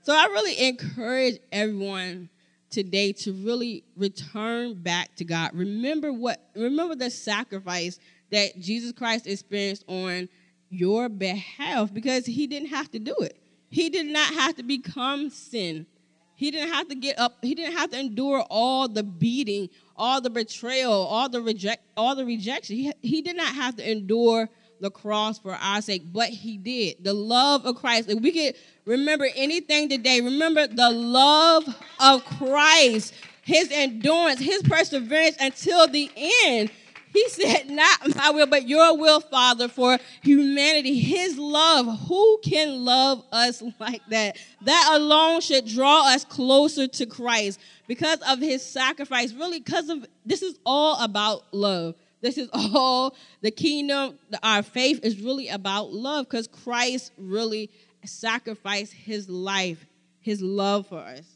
So 0.03 0.15
I 0.15 0.27
really 0.27 0.69
encourage 0.69 1.39
everyone 1.51 2.29
today 2.75 3.13
to 3.13 3.33
really 3.33 3.85
return 3.97 4.75
back 4.75 5.15
to 5.17 5.25
God. 5.25 5.51
Remember 5.55 6.13
what 6.13 6.51
remember 6.57 6.97
the 6.97 7.11
sacrifice 7.11 7.99
that 8.31 8.59
Jesus 8.59 8.93
Christ 8.93 9.27
experienced 9.27 9.85
on 9.87 10.29
your 10.71 11.09
behalf 11.09 11.95
because 11.95 12.27
he 12.27 12.47
didn't 12.49 12.69
have 12.69 12.91
to 12.91 12.99
do 12.99 13.15
it. 13.21 13.39
He 13.71 13.91
did 13.91 14.07
not 14.07 14.35
have 14.35 14.57
to 14.57 14.65
become 14.65 15.31
sin. 15.31 15.87
He 16.35 16.51
didn't 16.51 16.73
have 16.73 16.89
to 16.89 16.97
get 16.97 17.17
up. 17.19 17.39
He 17.43 17.55
didn't 17.55 17.77
have 17.77 17.91
to 17.91 18.01
endure 18.01 18.45
all 18.51 18.89
the 18.89 19.05
beating, 19.05 19.69
all 19.97 20.21
the 20.21 20.31
betrayal, 20.31 20.93
all 20.93 21.29
the 21.29 21.41
reject, 21.41 21.85
all 21.97 22.17
the 22.17 22.25
rejection. 22.25 22.77
He, 22.77 22.93
he 23.03 23.23
did 23.23 23.37
not 23.37 23.55
have 23.55 23.77
to 23.77 23.89
endure 23.89 24.49
the 24.85 24.91
cross 24.91 25.39
for 25.39 25.55
our 25.55 25.81
sake, 25.81 26.03
but 26.13 26.29
he 26.29 26.59
did. 26.59 27.03
The 27.03 27.15
love 27.15 27.65
of 27.65 27.77
Christ. 27.77 28.11
If 28.11 28.21
we 28.21 28.31
could 28.31 28.55
remember 28.85 29.27
anything 29.35 29.89
today, 29.89 30.21
remember 30.21 30.67
the 30.67 30.91
love 30.91 31.65
of 31.99 32.23
Christ, 32.25 33.15
his 33.43 33.71
endurance, 33.73 34.41
his 34.41 34.63
perseverance 34.63 35.37
until 35.41 35.89
the 35.89 36.11
end. 36.45 36.71
He 37.15 37.29
said, 37.31 37.71
Not 37.71 38.15
my 38.15 38.31
will, 38.31 38.47
but 38.47 38.69
your 38.69 38.99
will, 38.99 39.21
Father, 39.21 39.69
for 39.69 39.99
humanity. 40.23 40.99
His 40.99 41.39
love. 41.39 42.01
Who 42.09 42.41
can 42.45 42.85
love 42.85 43.25
us 43.33 43.63
like 43.81 44.03
that? 44.11 44.37
That 44.63 44.91
alone 44.93 45.41
should 45.41 45.67
draw 45.67 46.13
us 46.13 46.27
closer 46.27 46.89
to 46.89 47.07
Christ 47.07 47.59
because 47.87 48.19
of 48.29 48.41
his 48.41 48.63
sacrifice. 48.63 49.33
Really, 49.33 49.61
because 49.61 49.89
of 49.89 50.05
this 50.27 50.43
is 50.43 50.59
all 50.67 51.03
about 51.03 51.45
love. 51.53 51.95
This 52.25 52.39
is 52.39 52.49
all 52.55 53.15
the 53.43 53.51
kingdom, 53.51 54.19
our 54.43 54.63
faith 54.63 55.01
is 55.03 55.21
really 55.21 55.49
about 55.49 55.93
love 55.93 56.25
because 56.25 56.47
Christ 56.47 57.13
really 57.19 57.69
sacrificed 58.03 58.95
his 58.95 59.29
life, 59.29 59.85
his 60.21 60.41
love 60.41 60.87
for 60.87 61.01
us. 61.01 61.27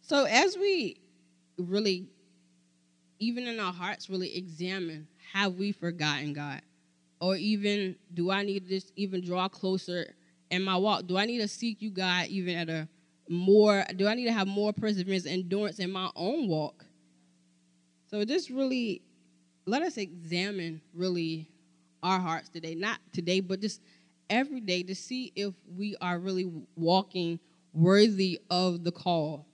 So 0.00 0.26
as 0.26 0.56
we 0.56 1.00
really, 1.58 2.06
even 3.18 3.48
in 3.48 3.58
our 3.58 3.72
hearts, 3.72 4.08
really 4.08 4.36
examine, 4.36 5.08
have 5.32 5.54
we 5.54 5.72
forgotten 5.72 6.32
God? 6.32 6.62
Or 7.20 7.34
even, 7.34 7.96
do 8.14 8.30
I 8.30 8.44
need 8.44 8.68
to 8.68 8.74
just 8.76 8.92
even 8.94 9.24
draw 9.24 9.48
closer 9.48 10.14
in 10.52 10.62
my 10.62 10.76
walk? 10.76 11.08
Do 11.08 11.18
I 11.18 11.24
need 11.24 11.38
to 11.38 11.48
seek 11.48 11.82
you, 11.82 11.90
God, 11.90 12.28
even 12.28 12.54
at 12.54 12.68
a 12.68 12.88
more, 13.28 13.84
do 13.96 14.06
I 14.06 14.14
need 14.14 14.26
to 14.26 14.32
have 14.32 14.46
more 14.46 14.72
perseverance, 14.72 15.26
endurance 15.26 15.80
in 15.80 15.90
my 15.90 16.10
own 16.14 16.46
walk? 16.46 16.84
So 18.08 18.24
this 18.24 18.52
really 18.52 19.02
let 19.66 19.82
us 19.82 19.96
examine 19.96 20.80
really 20.94 21.48
our 22.02 22.20
hearts 22.20 22.48
today. 22.48 22.74
Not 22.74 23.00
today, 23.12 23.40
but 23.40 23.60
just 23.60 23.80
every 24.30 24.60
day 24.60 24.84
to 24.84 24.94
see 24.94 25.32
if 25.34 25.52
we 25.76 25.96
are 26.00 26.18
really 26.18 26.50
walking 26.76 27.40
worthy 27.72 28.40
of 28.48 28.84
the 28.84 28.92
call. 28.92 29.46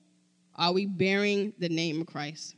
Are 0.54 0.72
we 0.72 0.84
bearing 0.84 1.54
the 1.58 1.70
name 1.70 2.02
of 2.02 2.06
Christ? 2.06 2.56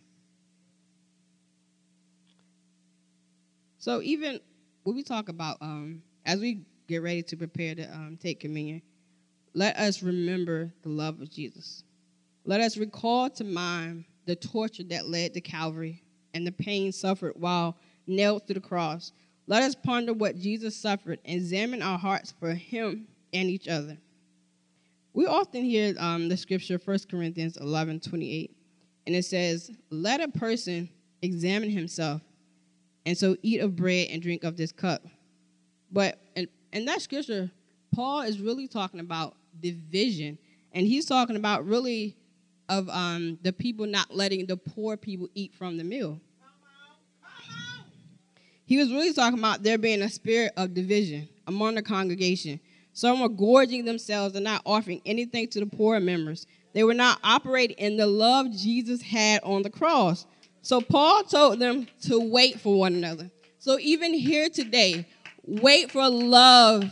So 3.78 4.02
even 4.02 4.40
when 4.82 4.96
we 4.96 5.02
talk 5.04 5.28
about 5.28 5.58
um, 5.60 6.02
as 6.26 6.40
we 6.40 6.62
get 6.88 7.02
ready 7.02 7.22
to 7.22 7.36
prepare 7.36 7.74
to 7.76 7.84
um, 7.94 8.18
take 8.20 8.40
communion, 8.40 8.82
let 9.54 9.76
us 9.76 10.02
remember 10.02 10.72
the 10.82 10.88
love 10.88 11.20
of 11.20 11.30
Jesus. 11.30 11.84
Let 12.44 12.60
us 12.60 12.76
recall 12.76 13.30
to 13.30 13.44
mind 13.44 14.06
the 14.26 14.34
torture 14.34 14.82
that 14.84 15.08
led 15.08 15.34
to 15.34 15.40
Calvary 15.40 16.03
and 16.34 16.46
the 16.46 16.52
pain 16.52 16.92
suffered 16.92 17.32
while 17.36 17.76
nailed 18.06 18.46
to 18.48 18.54
the 18.54 18.60
cross. 18.60 19.12
Let 19.46 19.62
us 19.62 19.74
ponder 19.74 20.12
what 20.12 20.38
Jesus 20.38 20.76
suffered 20.76 21.20
and 21.24 21.36
examine 21.36 21.80
our 21.80 21.98
hearts 21.98 22.34
for 22.38 22.52
him 22.54 23.06
and 23.32 23.48
each 23.48 23.68
other. 23.68 23.96
We 25.12 25.26
often 25.26 25.64
hear 25.64 25.94
um, 25.98 26.28
the 26.28 26.36
scripture 26.36 26.80
1 26.82 26.98
Corinthians 27.10 27.56
11 27.56 28.00
28, 28.00 28.56
and 29.06 29.14
it 29.14 29.24
says, 29.24 29.70
Let 29.90 30.20
a 30.20 30.28
person 30.28 30.88
examine 31.22 31.70
himself, 31.70 32.20
and 33.06 33.16
so 33.16 33.36
eat 33.42 33.60
of 33.60 33.76
bread 33.76 34.08
and 34.10 34.20
drink 34.20 34.42
of 34.44 34.56
this 34.56 34.72
cup. 34.72 35.02
But 35.92 36.18
in, 36.34 36.48
in 36.72 36.84
that 36.86 37.00
scripture, 37.00 37.50
Paul 37.94 38.22
is 38.22 38.40
really 38.40 38.66
talking 38.66 38.98
about 38.98 39.36
division, 39.60 40.36
and 40.72 40.84
he's 40.84 41.06
talking 41.06 41.36
about 41.36 41.64
really 41.64 42.16
of 42.68 42.88
um, 42.88 43.38
the 43.42 43.52
people 43.52 43.86
not 43.86 44.14
letting 44.14 44.46
the 44.46 44.56
poor 44.56 44.96
people 44.96 45.28
eat 45.34 45.54
from 45.54 45.76
the 45.76 45.84
meal. 45.84 46.20
He 48.66 48.78
was 48.78 48.90
really 48.90 49.12
talking 49.12 49.38
about 49.38 49.62
there 49.62 49.76
being 49.76 50.02
a 50.02 50.08
spirit 50.08 50.52
of 50.56 50.72
division 50.74 51.28
among 51.46 51.74
the 51.74 51.82
congregation. 51.82 52.60
Some 52.94 53.20
were 53.20 53.28
gorging 53.28 53.84
themselves 53.84 54.34
and 54.34 54.44
not 54.44 54.62
offering 54.64 55.02
anything 55.04 55.48
to 55.48 55.60
the 55.60 55.66
poor 55.66 56.00
members. 56.00 56.46
They 56.72 56.84
were 56.84 56.94
not 56.94 57.18
operating 57.22 57.76
in 57.76 57.96
the 57.96 58.06
love 58.06 58.50
Jesus 58.52 59.02
had 59.02 59.42
on 59.42 59.62
the 59.62 59.70
cross. 59.70 60.26
So 60.62 60.80
Paul 60.80 61.24
told 61.24 61.58
them 61.58 61.86
to 62.02 62.18
wait 62.18 62.60
for 62.60 62.78
one 62.78 62.94
another. 62.94 63.30
So 63.58 63.78
even 63.78 64.14
here 64.14 64.48
today, 64.48 65.06
wait 65.46 65.90
for 65.90 66.08
love 66.08 66.90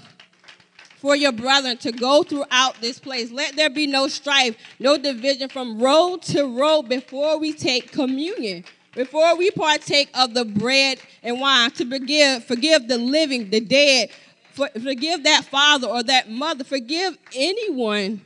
for 1.02 1.16
your 1.16 1.32
brethren 1.32 1.76
to 1.76 1.90
go 1.90 2.22
throughout 2.22 2.80
this 2.80 3.00
place. 3.00 3.32
Let 3.32 3.56
there 3.56 3.68
be 3.68 3.88
no 3.88 4.06
strife, 4.06 4.56
no 4.78 4.96
division 4.96 5.48
from 5.48 5.82
row 5.82 6.16
to 6.28 6.56
row 6.56 6.80
before 6.80 7.40
we 7.40 7.52
take 7.52 7.90
communion, 7.90 8.62
before 8.94 9.36
we 9.36 9.50
partake 9.50 10.10
of 10.14 10.32
the 10.32 10.44
bread 10.44 11.00
and 11.24 11.40
wine, 11.40 11.72
to 11.72 11.90
forgive, 11.90 12.44
forgive 12.44 12.86
the 12.86 12.98
living, 12.98 13.50
the 13.50 13.58
dead, 13.58 14.10
for, 14.52 14.68
forgive 14.80 15.24
that 15.24 15.44
father 15.46 15.88
or 15.88 16.04
that 16.04 16.30
mother, 16.30 16.62
forgive 16.62 17.18
anyone. 17.34 18.20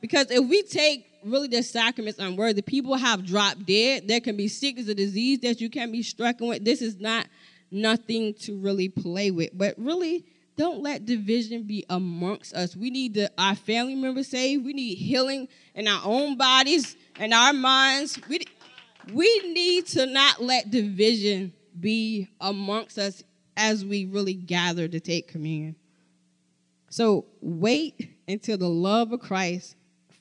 Because 0.00 0.30
if 0.30 0.48
we 0.48 0.62
take 0.62 1.06
really 1.24 1.48
the 1.48 1.62
sacraments 1.62 2.18
unworthy. 2.18 2.62
People 2.62 2.96
have 2.96 3.26
dropped 3.26 3.66
dead. 3.66 4.08
There 4.08 4.20
can 4.20 4.36
be 4.36 4.48
sickness 4.48 4.88
or 4.88 4.94
disease 4.94 5.40
that 5.40 5.60
you 5.60 5.70
can 5.70 5.90
be 5.90 6.02
stricken 6.02 6.48
with. 6.48 6.64
This 6.64 6.82
is 6.82 7.00
not 7.00 7.26
nothing 7.70 8.34
to 8.40 8.56
really 8.58 8.90
play 8.90 9.30
with. 9.30 9.50
But 9.54 9.74
really, 9.78 10.24
don't 10.56 10.82
let 10.82 11.04
division 11.04 11.64
be 11.64 11.84
amongst 11.90 12.54
us. 12.54 12.76
We 12.76 12.90
need 12.90 13.14
the, 13.14 13.30
our 13.36 13.54
family 13.54 13.94
members 13.94 14.28
saved. 14.28 14.64
We 14.64 14.72
need 14.72 14.96
healing 14.96 15.48
in 15.74 15.88
our 15.88 16.02
own 16.04 16.36
bodies 16.36 16.96
and 17.18 17.34
our 17.34 17.52
minds. 17.52 18.20
We, 18.28 18.40
we 19.12 19.52
need 19.52 19.86
to 19.88 20.06
not 20.06 20.42
let 20.42 20.70
division 20.70 21.52
be 21.78 22.28
amongst 22.40 22.98
us 22.98 23.22
as 23.56 23.84
we 23.84 24.04
really 24.04 24.34
gather 24.34 24.86
to 24.88 25.00
take 25.00 25.28
communion. 25.28 25.76
So 26.88 27.26
wait 27.40 28.10
until 28.28 28.56
the 28.56 28.68
love 28.68 29.12
of 29.12 29.20
Christ 29.20 29.74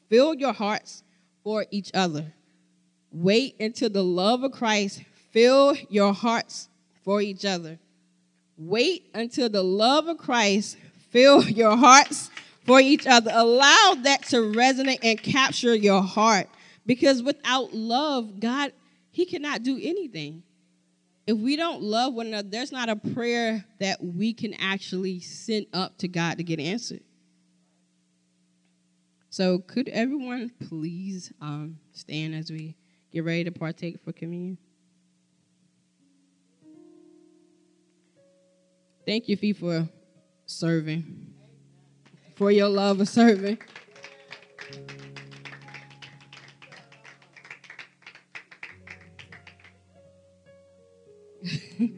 fill 0.10 0.34
your 0.34 0.54
hearts 0.54 1.04
for 1.44 1.66
each 1.70 1.92
other. 1.94 2.34
Wait 3.12 3.56
until 3.60 3.90
the 3.90 4.04
love 4.04 4.44
of 4.44 4.52
Christ 4.52 5.04
fill 5.32 5.76
your 5.90 6.14
hearts 6.14 6.70
for 7.04 7.22
each 7.22 7.46
other. 7.46 7.78
Wait 8.58 9.10
until 9.14 9.50
the 9.50 9.64
love 9.64 10.08
of 10.08 10.18
Christ 10.18 10.78
fill 11.10 11.44
your 11.50 11.76
hearts 11.76 12.30
for 12.66 12.80
each 12.80 13.08
other. 13.08 13.32
Allow 13.34 13.96
that 14.04 14.24
to 14.30 14.38
resonate 14.38 15.00
and 15.04 15.22
capture 15.22 15.76
your 15.76 16.02
heart 16.02 16.50
because 16.86 17.24
without 17.24 17.74
love, 17.74 18.40
God, 18.40 18.74
He 19.12 19.26
cannot 19.26 19.64
do 19.64 19.80
anything. 19.82 20.44
If 21.26 21.38
we 21.38 21.56
don't 21.56 21.82
love 21.82 22.14
one 22.14 22.28
another, 22.28 22.50
there's 22.50 22.72
not 22.72 22.90
a 22.90 22.98
prayer 22.98 23.64
that 23.80 24.04
we 24.04 24.34
can 24.34 24.54
actually 24.56 25.22
send 25.22 25.68
up 25.74 25.98
to 26.00 26.08
God 26.08 26.38
to 26.38 26.44
get 26.44 26.60
answered. 26.60 27.02
So, 29.30 29.60
could 29.60 29.88
everyone 29.90 30.52
please 30.68 31.32
um, 31.42 31.80
stand 31.94 32.36
as 32.36 32.52
we 32.52 32.76
get 33.12 33.24
ready 33.24 33.46
to 33.46 33.52
partake 33.52 34.04
for 34.04 34.12
communion? 34.12 34.58
Thank 39.06 39.28
you, 39.28 39.36
Fee, 39.36 39.52
for 39.52 39.90
serving, 40.46 41.34
for 42.36 42.52
your 42.52 42.70
love 42.70 43.02
of 43.02 43.10
serving. 43.10 43.58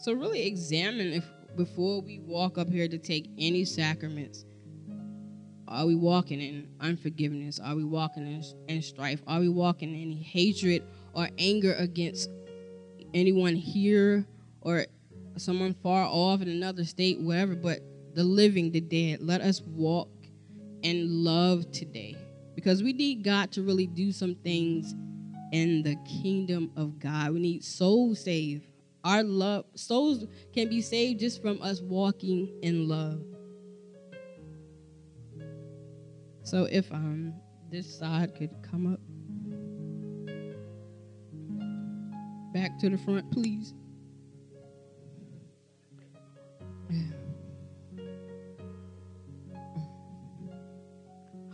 so, 0.00 0.14
really 0.14 0.46
examine 0.46 1.12
if 1.12 1.24
before 1.54 2.00
we 2.00 2.20
walk 2.20 2.56
up 2.56 2.70
here 2.70 2.88
to 2.88 2.96
take 2.96 3.28
any 3.36 3.66
sacraments, 3.66 4.46
are 5.66 5.84
we 5.84 5.94
walking 5.94 6.40
in 6.40 6.66
unforgiveness? 6.80 7.60
Are 7.60 7.76
we 7.76 7.84
walking 7.84 8.26
in, 8.26 8.42
in 8.68 8.80
strife? 8.80 9.20
Are 9.26 9.40
we 9.40 9.50
walking 9.50 9.94
in 9.94 10.12
hatred 10.12 10.82
or 11.12 11.28
anger 11.36 11.74
against 11.74 12.30
anyone 13.14 13.54
here 13.54 14.26
or 14.60 14.86
someone 15.36 15.74
far 15.82 16.04
off 16.04 16.42
in 16.42 16.48
another 16.48 16.84
state, 16.84 17.20
whatever, 17.20 17.54
but 17.54 17.80
the 18.14 18.24
living, 18.24 18.70
the 18.72 18.80
dead. 18.80 19.20
Let 19.20 19.40
us 19.40 19.60
walk 19.62 20.10
in 20.82 21.24
love 21.24 21.70
today 21.70 22.16
because 22.54 22.82
we 22.82 22.92
need 22.92 23.24
God 23.24 23.52
to 23.52 23.62
really 23.62 23.86
do 23.86 24.12
some 24.12 24.34
things 24.36 24.94
in 25.52 25.82
the 25.82 25.96
kingdom 26.22 26.70
of 26.76 26.98
God. 26.98 27.32
We 27.32 27.40
need 27.40 27.64
souls 27.64 28.22
saved. 28.22 28.66
Our 29.04 29.22
love, 29.22 29.64
souls 29.74 30.26
can 30.52 30.68
be 30.68 30.82
saved 30.82 31.20
just 31.20 31.40
from 31.40 31.62
us 31.62 31.80
walking 31.80 32.52
in 32.62 32.88
love. 32.88 33.22
So 36.42 36.64
if 36.64 36.90
um 36.92 37.34
this 37.70 37.98
side 37.98 38.34
could 38.34 38.50
come 38.62 38.94
up. 38.94 39.00
Back 42.52 42.78
to 42.78 42.88
the 42.88 42.96
front, 42.98 43.30
please. 43.30 43.74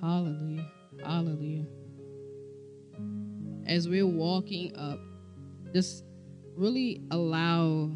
Hallelujah. 0.00 0.70
Hallelujah. 1.04 1.66
As 3.66 3.88
we're 3.88 4.06
walking 4.06 4.76
up, 4.76 5.00
just 5.72 6.04
really 6.56 7.02
allow 7.10 7.90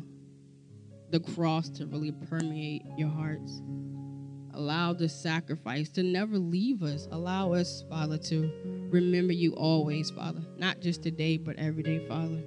the 1.11 1.21
cross 1.21 1.69
to 1.71 1.87
really 1.87 2.13
permeate 2.13 2.83
your 2.97 3.09
hearts. 3.09 3.63
Allow 4.55 4.93
the 4.93 5.09
sacrifice 5.09 5.89
to 5.91 6.03
never 6.03 6.37
leave 6.37 6.83
us. 6.83 7.07
Allow 7.13 7.53
us, 7.53 7.85
Father, 7.89 8.19
to 8.19 8.51
remember 8.91 9.33
you 9.33 9.55
always, 9.55 10.11
Father. 10.11 10.41
Not 10.57 10.81
just 10.81 11.05
today, 11.05 11.37
but 11.37 11.57
every 11.57 11.85
day, 11.85 12.05
Father. 12.09 12.43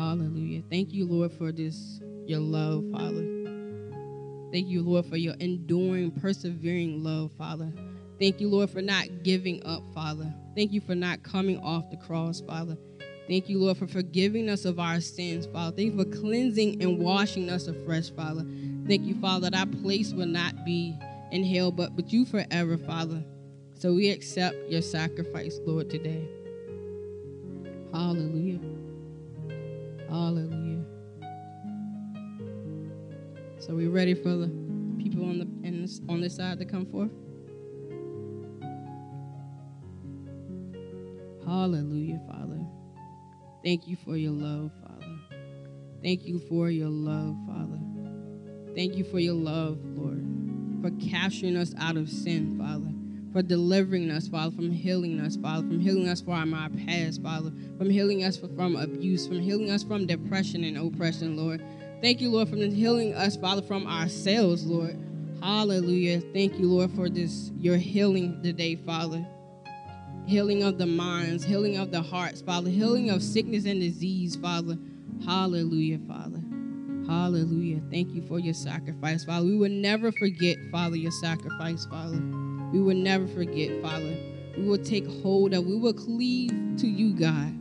Hallelujah. 0.00 0.62
Thank 0.70 0.94
you, 0.94 1.04
Lord, 1.04 1.30
for 1.30 1.52
this, 1.52 2.00
your 2.24 2.40
love, 2.40 2.84
Father. 2.90 3.20
Thank 4.50 4.68
you, 4.68 4.80
Lord, 4.80 5.04
for 5.04 5.18
your 5.18 5.34
enduring, 5.40 6.12
persevering 6.12 7.04
love, 7.04 7.32
Father. 7.36 7.70
Thank 8.18 8.40
you, 8.40 8.48
Lord, 8.48 8.70
for 8.70 8.80
not 8.80 9.22
giving 9.22 9.62
up, 9.66 9.82
Father. 9.92 10.32
Thank 10.56 10.72
you 10.72 10.80
for 10.80 10.94
not 10.94 11.22
coming 11.22 11.58
off 11.60 11.90
the 11.90 11.98
cross, 11.98 12.40
Father. 12.40 12.78
Thank 13.28 13.50
you, 13.50 13.60
Lord, 13.60 13.76
for 13.76 13.86
forgiving 13.86 14.48
us 14.48 14.64
of 14.64 14.80
our 14.80 15.02
sins, 15.02 15.44
Father. 15.44 15.76
Thank 15.76 15.92
you 15.92 16.02
for 16.02 16.10
cleansing 16.18 16.82
and 16.82 16.98
washing 16.98 17.50
us 17.50 17.66
afresh, 17.66 18.08
Father. 18.08 18.46
Thank 18.88 19.02
you, 19.02 19.20
Father, 19.20 19.50
that 19.50 19.58
our 19.58 19.66
place 19.82 20.14
will 20.14 20.24
not 20.24 20.64
be 20.64 20.98
in 21.30 21.44
hell, 21.44 21.70
but 21.70 21.92
with 21.92 22.10
you 22.10 22.24
forever, 22.24 22.78
Father. 22.78 23.22
So 23.74 23.92
we 23.92 24.08
accept 24.08 24.56
your 24.66 24.80
sacrifice, 24.80 25.60
Lord, 25.66 25.90
today. 25.90 26.26
Hallelujah. 27.92 28.69
Hallelujah. 30.10 30.84
So 33.60 33.74
we 33.76 33.86
ready 33.86 34.14
for 34.14 34.30
the 34.30 34.48
people 34.98 35.24
on 35.24 35.38
the 35.38 35.68
in 35.68 35.82
this, 35.82 36.00
on 36.08 36.20
this 36.20 36.34
side 36.34 36.58
to 36.58 36.64
come 36.64 36.84
forth? 36.86 37.10
Hallelujah, 41.46 42.20
Father. 42.26 42.60
Thank 43.62 43.86
you 43.86 43.96
for 44.04 44.16
your 44.16 44.32
love, 44.32 44.72
Father. 44.82 45.18
Thank 46.02 46.24
you 46.24 46.40
for 46.40 46.70
your 46.70 46.88
love, 46.88 47.36
Father. 47.46 47.78
Thank 48.74 48.96
you 48.96 49.04
for 49.04 49.20
your 49.20 49.34
love, 49.34 49.78
Lord, 49.84 50.26
for 50.80 50.90
capturing 51.08 51.56
us 51.56 51.72
out 51.78 51.96
of 51.96 52.08
sin, 52.08 52.58
Father, 52.58 52.89
for 53.32 53.42
delivering 53.42 54.10
us, 54.10 54.28
Father, 54.28 54.54
from 54.54 54.70
healing 54.70 55.20
us, 55.20 55.36
Father, 55.36 55.66
from 55.66 55.80
healing 55.80 56.08
us 56.08 56.20
from 56.20 56.54
our 56.54 56.68
past, 56.86 57.22
Father, 57.22 57.52
from 57.78 57.90
healing 57.90 58.24
us 58.24 58.36
from 58.36 58.76
abuse, 58.76 59.26
from 59.26 59.40
healing 59.40 59.70
us 59.70 59.82
from 59.82 60.06
depression 60.06 60.64
and 60.64 60.76
oppression, 60.76 61.36
Lord. 61.36 61.62
Thank 62.02 62.20
you, 62.20 62.30
Lord, 62.30 62.48
for 62.48 62.56
healing 62.56 63.14
us, 63.14 63.36
Father, 63.36 63.62
from 63.62 63.86
ourselves, 63.86 64.66
Lord. 64.66 64.98
Hallelujah. 65.42 66.20
Thank 66.32 66.58
you, 66.58 66.70
Lord, 66.70 66.90
for 66.92 67.08
this, 67.08 67.50
your 67.58 67.76
healing 67.76 68.42
today, 68.42 68.76
Father 68.76 69.26
healing 70.26 70.62
of 70.62 70.78
the 70.78 70.86
minds, 70.86 71.42
healing 71.42 71.76
of 71.76 71.90
the 71.90 72.00
hearts, 72.00 72.40
Father, 72.40 72.70
healing 72.70 73.10
of 73.10 73.20
sickness 73.20 73.64
and 73.64 73.80
disease, 73.80 74.36
Father. 74.36 74.78
Hallelujah, 75.24 75.98
Father. 76.06 76.40
Hallelujah. 77.08 77.80
Thank 77.90 78.14
you 78.14 78.22
for 78.22 78.38
your 78.38 78.54
sacrifice, 78.54 79.24
Father. 79.24 79.44
We 79.44 79.56
will 79.56 79.70
never 79.70 80.12
forget, 80.12 80.56
Father, 80.70 80.96
your 80.96 81.10
sacrifice, 81.10 81.84
Father. 81.86 82.22
We 82.72 82.80
will 82.80 82.96
never 82.96 83.26
forget, 83.26 83.82
Father. 83.82 84.16
We 84.56 84.64
will 84.64 84.78
take 84.78 85.06
hold 85.22 85.54
of, 85.54 85.64
we 85.66 85.76
will 85.76 85.92
cleave 85.92 86.50
to 86.78 86.86
you, 86.86 87.14
God. 87.14 87.56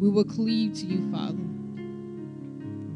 We 0.00 0.08
will 0.08 0.24
cleave 0.24 0.74
to 0.74 0.86
you, 0.86 1.10
Father. 1.10 1.38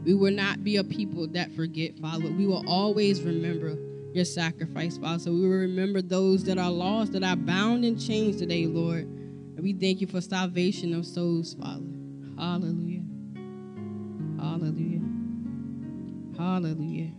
We 0.04 0.14
will 0.14 0.32
not 0.32 0.62
be 0.62 0.76
a 0.76 0.84
people 0.84 1.26
that 1.28 1.52
forget, 1.52 1.98
Father. 1.98 2.30
We 2.30 2.46
will 2.46 2.64
always 2.68 3.22
remember 3.22 3.76
your 4.12 4.24
sacrifice, 4.24 4.98
Father. 4.98 5.18
So 5.18 5.32
we 5.32 5.40
will 5.40 5.58
remember 5.58 6.00
those 6.02 6.44
that 6.44 6.58
are 6.58 6.70
lost, 6.70 7.12
that 7.12 7.22
are 7.22 7.36
bound 7.36 7.84
in 7.84 7.98
chains 7.98 8.36
today, 8.36 8.66
Lord. 8.66 9.02
And 9.04 9.60
we 9.60 9.72
thank 9.72 10.00
you 10.00 10.06
for 10.06 10.20
salvation 10.20 10.94
of 10.94 11.06
souls, 11.06 11.54
Father. 11.54 11.86
Hallelujah. 12.38 13.02
Hallelujah. 14.38 15.02
Hallelujah. 16.36 17.12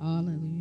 Hallelujah. 0.00 0.51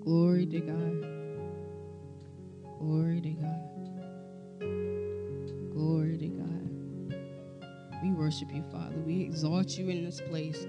Glory 0.00 0.46
to 0.46 0.60
God. 0.60 1.06
Glory 2.78 3.20
to 3.20 3.30
God. 3.30 3.60
Glory 5.72 6.16
to 6.16 6.28
God. 6.28 7.16
We 8.02 8.12
worship 8.12 8.48
you, 8.52 8.64
Father. 8.72 8.96
We 8.96 9.20
exalt 9.20 9.76
you 9.76 9.90
in 9.90 10.04
this 10.04 10.20
place. 10.22 10.66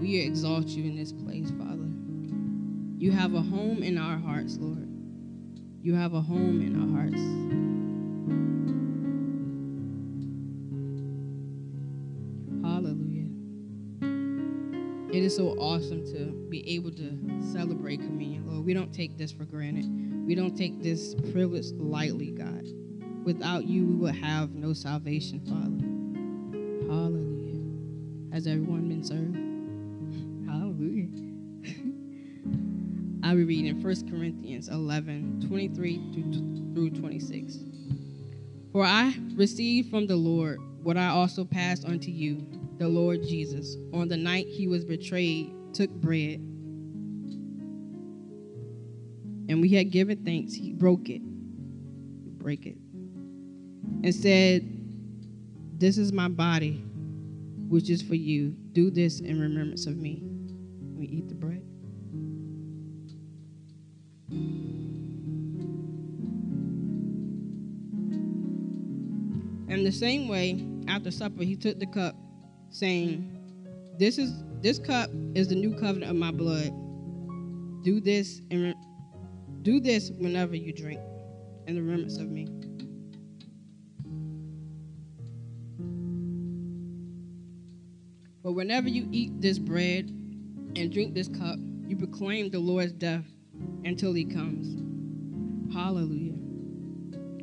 We 0.00 0.20
exalt 0.20 0.68
you 0.68 0.84
in 0.84 0.96
this 0.96 1.12
place, 1.12 1.50
Father. 1.50 1.88
You 2.96 3.12
have 3.12 3.34
a 3.34 3.42
home 3.42 3.82
in 3.82 3.98
our 3.98 4.16
hearts, 4.16 4.56
Lord. 4.58 4.88
You 5.82 5.94
have 5.94 6.14
a 6.14 6.20
home 6.20 6.62
in 6.62 6.80
our 6.80 6.88
hearts. 6.96 7.71
It 15.12 15.22
is 15.22 15.36
so 15.36 15.50
awesome 15.58 16.06
to 16.06 16.32
be 16.48 16.66
able 16.74 16.90
to 16.92 17.18
celebrate 17.52 18.00
communion, 18.00 18.46
Lord. 18.46 18.64
We 18.64 18.72
don't 18.72 18.94
take 18.94 19.18
this 19.18 19.30
for 19.30 19.44
granted. 19.44 19.84
We 20.26 20.34
don't 20.34 20.56
take 20.56 20.82
this 20.82 21.14
privilege 21.32 21.66
lightly, 21.72 22.30
God. 22.30 22.66
Without 23.22 23.66
you, 23.66 23.84
we 23.84 23.94
would 23.96 24.14
have 24.14 24.54
no 24.54 24.72
salvation, 24.72 25.40
Father. 25.40 25.84
Hallelujah. 26.90 28.32
Has 28.32 28.46
everyone 28.46 28.88
been 28.88 29.04
served? 29.04 29.36
Hallelujah. 30.48 31.10
I'll 33.28 33.36
be 33.36 33.44
reading 33.44 33.82
1 33.82 34.10
Corinthians 34.10 34.70
11 34.70 35.44
23 35.46 36.72
through 36.72 36.88
26. 36.88 37.58
For 38.72 38.86
I 38.86 39.14
received 39.34 39.90
from 39.90 40.06
the 40.06 40.16
Lord 40.16 40.58
what 40.82 40.96
I 40.96 41.08
also 41.08 41.44
passed 41.44 41.84
unto 41.84 42.10
you 42.10 42.46
the 42.82 42.88
Lord 42.88 43.22
Jesus, 43.22 43.76
on 43.92 44.08
the 44.08 44.16
night 44.16 44.48
he 44.48 44.66
was 44.66 44.84
betrayed, 44.84 45.54
took 45.72 45.88
bread. 45.88 46.40
And 49.48 49.60
we 49.60 49.68
had 49.68 49.92
given 49.92 50.24
thanks, 50.24 50.52
he 50.52 50.72
broke 50.72 51.08
it. 51.08 51.22
Break 51.22 52.66
it. 52.66 52.76
And 54.02 54.12
said, 54.12 54.68
This 55.78 55.96
is 55.96 56.12
my 56.12 56.26
body, 56.26 56.82
which 57.68 57.88
is 57.88 58.02
for 58.02 58.16
you. 58.16 58.56
Do 58.72 58.90
this 58.90 59.20
in 59.20 59.40
remembrance 59.40 59.86
of 59.86 59.96
me. 59.96 60.20
We 60.96 61.06
eat 61.06 61.28
the 61.28 61.36
bread. 61.36 61.62
In 69.68 69.84
the 69.84 69.92
same 69.92 70.26
way, 70.26 70.66
after 70.88 71.12
supper, 71.12 71.44
he 71.44 71.54
took 71.54 71.78
the 71.78 71.86
cup 71.86 72.16
saying, 72.72 73.20
mm-hmm. 73.20 73.98
"This 73.98 74.18
is 74.18 74.32
this 74.60 74.78
cup 74.78 75.10
is 75.34 75.48
the 75.48 75.54
new 75.54 75.74
covenant 75.74 76.10
of 76.10 76.16
my 76.16 76.30
blood. 76.30 76.72
Do 77.84 78.00
this 78.00 78.40
and 78.50 78.74
do 79.62 79.80
this 79.80 80.10
whenever 80.10 80.56
you 80.56 80.72
drink, 80.72 81.00
in 81.66 81.76
the 81.76 81.82
remembrance 81.82 82.18
of 82.18 82.28
me." 82.28 82.48
But 88.42 88.52
whenever 88.52 88.88
you 88.88 89.08
eat 89.12 89.40
this 89.40 89.58
bread 89.58 90.10
and 90.74 90.92
drink 90.92 91.14
this 91.14 91.28
cup, 91.28 91.58
you 91.86 91.96
proclaim 91.96 92.50
the 92.50 92.58
Lord's 92.58 92.92
death 92.92 93.24
until 93.84 94.12
he 94.12 94.24
comes. 94.24 94.76
Hallelujah. 95.72 96.34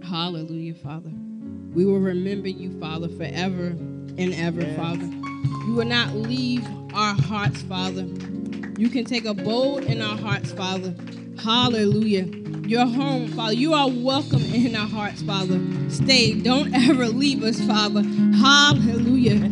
Hallelujah, 0.03 0.73
Father. 0.73 1.11
We 1.73 1.85
will 1.85 1.99
remember 1.99 2.49
you, 2.49 2.79
Father, 2.79 3.07
forever 3.07 3.67
and 4.17 4.33
ever, 4.33 4.61
Yes. 4.61 4.75
Father. 4.75 5.18
You 5.65 5.73
will 5.75 5.85
not 5.85 6.13
leave 6.13 6.65
our 6.93 7.13
hearts, 7.13 7.61
Father. 7.63 8.07
You 8.77 8.89
can 8.89 9.05
take 9.05 9.25
a 9.25 9.33
bold 9.33 9.83
in 9.83 10.01
our 10.01 10.17
hearts, 10.17 10.51
Father. 10.51 10.95
Hallelujah. 11.43 12.25
Your 12.67 12.85
home, 12.85 13.27
Father. 13.29 13.53
You 13.53 13.73
are 13.73 13.89
welcome 13.89 14.41
in 14.53 14.75
our 14.75 14.87
hearts, 14.87 15.21
Father. 15.21 15.59
Stay. 15.89 16.33
Don't 16.39 16.73
ever 16.89 17.07
leave 17.07 17.43
us, 17.43 17.59
Father. 17.61 18.03
Hallelujah. 18.03 19.51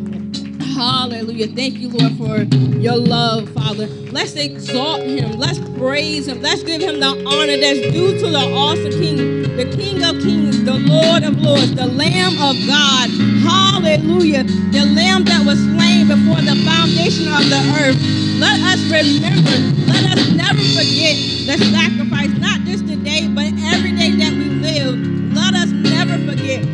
Hallelujah. 0.77 1.47
Thank 1.47 1.79
you, 1.79 1.89
Lord, 1.89 2.17
for 2.17 2.55
your 2.77 2.97
love, 2.97 3.49
Father. 3.49 3.87
Let's 3.87 4.35
exalt 4.35 5.01
him. 5.01 5.31
Let's 5.33 5.59
praise 5.77 6.27
him. 6.27 6.41
Let's 6.41 6.63
give 6.63 6.81
him 6.81 6.99
the 6.99 7.07
honor 7.27 7.57
that's 7.57 7.81
due 7.91 8.19
to 8.19 8.29
the 8.29 8.53
awesome 8.53 8.91
King, 8.91 9.41
the 9.57 9.65
King 9.75 10.03
of 10.03 10.21
Kings, 10.21 10.63
the 10.63 10.75
Lord 10.75 11.23
of 11.23 11.41
Lords, 11.41 11.73
the 11.75 11.87
Lamb 11.87 12.33
of 12.33 12.55
God. 12.67 13.09
Hallelujah. 13.41 14.43
The 14.43 14.85
Lamb 14.95 15.23
that 15.25 15.45
was 15.45 15.57
slain 15.59 15.86
before 16.07 16.41
the 16.41 16.55
foundation 16.63 17.27
of 17.27 17.43
the 17.51 17.61
earth. 17.83 17.99
Let 18.39 18.59
us 18.71 18.81
remember, 18.87 19.57
let 19.91 20.17
us 20.17 20.31
never 20.31 20.63
forget 20.73 21.15
the 21.45 21.57
sacrifice, 21.71 22.31
not 22.39 22.61
just 22.61 22.87
today, 22.87 23.27
but 23.27 23.51
every 23.75 23.91
day 23.91 24.11
that 24.15 24.31
we 24.31 24.49
live. 24.49 24.95
Let 25.35 25.53
us 25.53 25.69
never 25.69 26.17
forget 26.31 26.65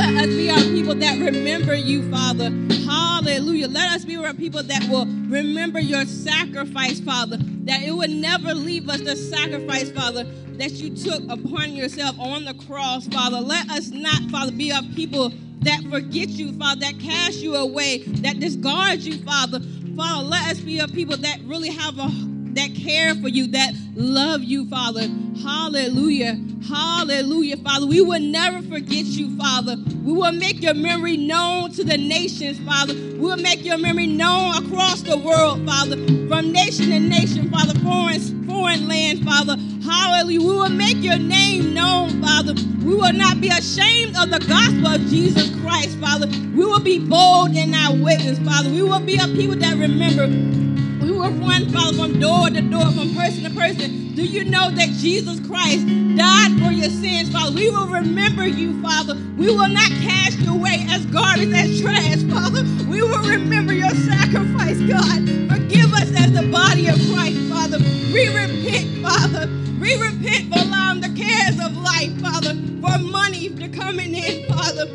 let 0.00 0.14
us 0.14 0.26
be 0.28 0.50
our 0.50 0.62
people 0.62 0.94
that 0.94 1.18
remember 1.18 1.74
you, 1.74 2.10
Father. 2.10 2.50
Hallelujah. 2.88 3.68
Let 3.68 3.92
us 3.92 4.04
be 4.04 4.16
our 4.16 4.32
people 4.32 4.62
that 4.62 4.88
will 4.88 5.04
remember 5.04 5.78
your 5.78 6.06
sacrifice, 6.06 7.00
Father. 7.00 7.36
That 7.36 7.82
it 7.82 7.90
would 7.90 8.08
never 8.10 8.54
leave 8.54 8.88
us 8.88 9.00
the 9.00 9.16
sacrifice, 9.16 9.90
Father, 9.90 10.24
that 10.54 10.72
you 10.72 10.96
took 10.96 11.22
upon 11.28 11.72
yourself 11.72 12.18
on 12.18 12.44
the 12.44 12.54
cross, 12.54 13.08
Father. 13.08 13.40
Let 13.40 13.68
us 13.68 13.90
not, 13.90 14.22
Father, 14.30 14.52
be 14.52 14.72
our 14.72 14.82
people 14.94 15.32
that 15.60 15.82
forget 15.90 16.28
you, 16.28 16.52
Father, 16.58 16.80
that 16.80 16.98
cast 17.00 17.38
you 17.38 17.56
away, 17.56 17.98
that 17.98 18.40
discard 18.40 19.00
you, 19.00 19.18
Father. 19.24 19.60
Father, 19.96 20.26
let 20.26 20.50
us 20.50 20.60
be 20.60 20.78
a 20.78 20.88
people 20.88 21.16
that 21.18 21.40
really 21.44 21.70
have 21.70 21.98
a 21.98 22.29
that 22.54 22.74
care 22.74 23.14
for 23.14 23.28
you, 23.28 23.46
that 23.48 23.72
love 23.94 24.42
you, 24.42 24.68
Father. 24.68 25.08
Hallelujah. 25.42 26.38
Hallelujah, 26.68 27.56
Father. 27.58 27.86
We 27.86 28.00
will 28.00 28.20
never 28.20 28.62
forget 28.62 29.06
you, 29.06 29.36
Father. 29.36 29.76
We 30.04 30.12
will 30.12 30.32
make 30.32 30.62
your 30.62 30.74
memory 30.74 31.16
known 31.16 31.72
to 31.72 31.84
the 31.84 31.96
nations, 31.96 32.58
Father. 32.60 32.94
We 32.94 33.18
will 33.18 33.36
make 33.36 33.64
your 33.64 33.78
memory 33.78 34.06
known 34.06 34.64
across 34.64 35.02
the 35.02 35.16
world, 35.16 35.66
Father. 35.66 35.96
From 36.28 36.52
nation 36.52 36.90
to 36.90 37.00
nation, 37.00 37.50
Father. 37.50 37.78
Foreign, 37.80 38.20
foreign 38.46 38.88
land, 38.88 39.24
Father. 39.24 39.56
Hallelujah. 39.82 40.40
We 40.40 40.46
will 40.46 40.68
make 40.68 40.98
your 40.98 41.18
name 41.18 41.74
known, 41.74 42.22
Father. 42.22 42.54
We 42.84 42.94
will 42.94 43.12
not 43.12 43.40
be 43.40 43.48
ashamed 43.48 44.16
of 44.16 44.30
the 44.30 44.38
gospel 44.46 44.88
of 44.88 45.00
Jesus 45.08 45.54
Christ, 45.60 45.98
Father. 45.98 46.26
We 46.54 46.64
will 46.64 46.80
be 46.80 46.98
bold 46.98 47.56
in 47.56 47.74
our 47.74 47.96
witness, 47.96 48.38
Father. 48.40 48.70
We 48.70 48.82
will 48.82 49.00
be 49.00 49.16
a 49.16 49.26
people 49.28 49.56
that 49.56 49.76
remember 49.76 50.26
we 51.10 51.18
will 51.18 51.30
run, 51.30 51.68
Father, 51.70 51.96
from 51.96 52.20
door 52.20 52.50
to 52.50 52.60
door, 52.60 52.86
from 52.92 53.14
person 53.14 53.42
to 53.42 53.50
person. 53.50 54.14
Do 54.14 54.24
you 54.24 54.44
know 54.44 54.70
that 54.70 54.88
Jesus 54.90 55.44
Christ 55.46 55.84
died 56.16 56.52
for 56.62 56.70
your 56.70 56.88
sins, 56.88 57.32
Father? 57.32 57.52
We 57.52 57.68
will 57.68 57.88
remember 57.88 58.46
you, 58.46 58.80
Father. 58.80 59.14
We 59.36 59.46
will 59.46 59.68
not 59.68 59.90
cast 60.02 60.38
you 60.38 60.54
away 60.54 60.86
as 60.88 61.04
garbage, 61.06 61.52
as 61.52 61.80
trash, 61.80 62.22
Father. 62.30 62.62
We 62.88 63.02
will 63.02 63.28
remember 63.28 63.72
your 63.72 63.90
sacrifice, 63.90 64.78
God. 64.82 65.26
Forgive 65.50 65.92
us 65.94 66.12
as 66.14 66.32
the 66.32 66.48
body 66.52 66.86
of 66.86 66.94
Christ, 67.12 67.38
Father. 67.50 67.78
We 68.12 68.28
repent, 68.28 69.02
Father. 69.02 69.48
We 69.80 69.94
repent 69.96 70.54
for 70.54 70.60
allowing 70.60 71.00
the 71.00 71.12
cares 71.16 71.58
of 71.58 71.76
life, 71.76 72.14
Father, 72.20 72.54
for 72.80 72.98
money 73.10 73.48
to 73.48 73.68
coming 73.68 74.14
in, 74.14 74.46
Father. 74.46 74.86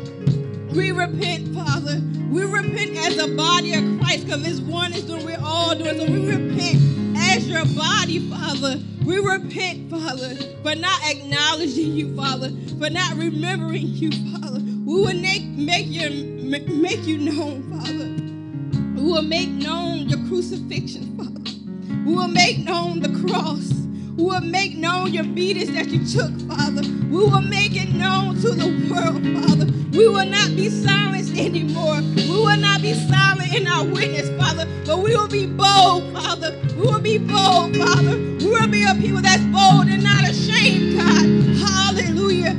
We 0.76 0.92
repent, 0.92 1.54
Father. 1.54 2.02
We 2.30 2.44
repent 2.44 2.98
as 2.98 3.16
a 3.16 3.34
body 3.34 3.72
of 3.72 3.98
Christ 3.98 4.26
because 4.26 4.46
it's 4.46 4.60
one 4.60 4.92
is 4.92 5.04
doing, 5.04 5.24
we're 5.24 5.40
all 5.42 5.74
doing. 5.74 5.96
So 5.96 6.04
we 6.04 6.26
repent 6.26 7.16
as 7.16 7.48
your 7.48 7.64
body, 7.64 8.28
Father. 8.28 8.78
We 9.02 9.18
repent, 9.18 9.90
Father, 9.90 10.34
for 10.62 10.74
not 10.74 11.00
acknowledging 11.04 11.94
you, 11.94 12.14
Father, 12.14 12.50
for 12.78 12.90
not 12.90 13.16
remembering 13.16 13.86
you, 13.86 14.10
Father. 14.32 14.60
We 14.60 15.00
will 15.00 15.14
make, 15.14 15.44
make, 15.44 15.86
your, 15.88 16.10
make 16.10 17.06
you 17.06 17.18
known, 17.18 17.62
Father. 17.70 19.00
We 19.00 19.10
will 19.10 19.22
make 19.22 19.48
known 19.48 20.10
your 20.10 20.18
crucifixion, 20.28 21.16
Father. 21.16 22.04
We 22.04 22.14
will 22.14 22.28
make 22.28 22.58
known 22.58 23.00
the 23.00 23.26
cross. 23.26 23.85
We 24.16 24.24
will 24.24 24.40
make 24.40 24.74
known 24.74 25.12
your 25.12 25.24
beatings 25.24 25.72
that 25.74 25.88
you 25.88 26.06
took, 26.06 26.32
Father. 26.48 26.80
We 26.80 27.18
will 27.18 27.42
make 27.42 27.76
it 27.76 27.94
known 27.94 28.36
to 28.36 28.50
the 28.50 28.68
world, 28.90 29.22
Father. 29.22 29.66
We 29.92 30.08
will 30.08 30.24
not 30.24 30.56
be 30.56 30.70
silenced 30.70 31.36
anymore. 31.36 32.00
We 32.16 32.26
will 32.30 32.56
not 32.56 32.80
be 32.80 32.94
silent 32.94 33.54
in 33.54 33.66
our 33.66 33.84
witness, 33.84 34.30
Father, 34.40 34.66
but 34.86 35.00
we 35.00 35.14
will 35.14 35.28
be 35.28 35.46
bold, 35.46 36.14
Father. 36.14 36.58
We 36.76 36.82
will 36.86 37.00
be 37.00 37.18
bold, 37.18 37.76
Father. 37.76 38.16
We 38.16 38.48
will 38.48 38.68
be 38.68 38.84
a 38.84 38.94
people 38.94 39.20
that's 39.20 39.42
bold 39.44 39.88
and 39.88 40.02
not 40.02 40.24
ashamed, 40.28 40.96
God. 40.96 41.68
Hallelujah. 41.68 42.56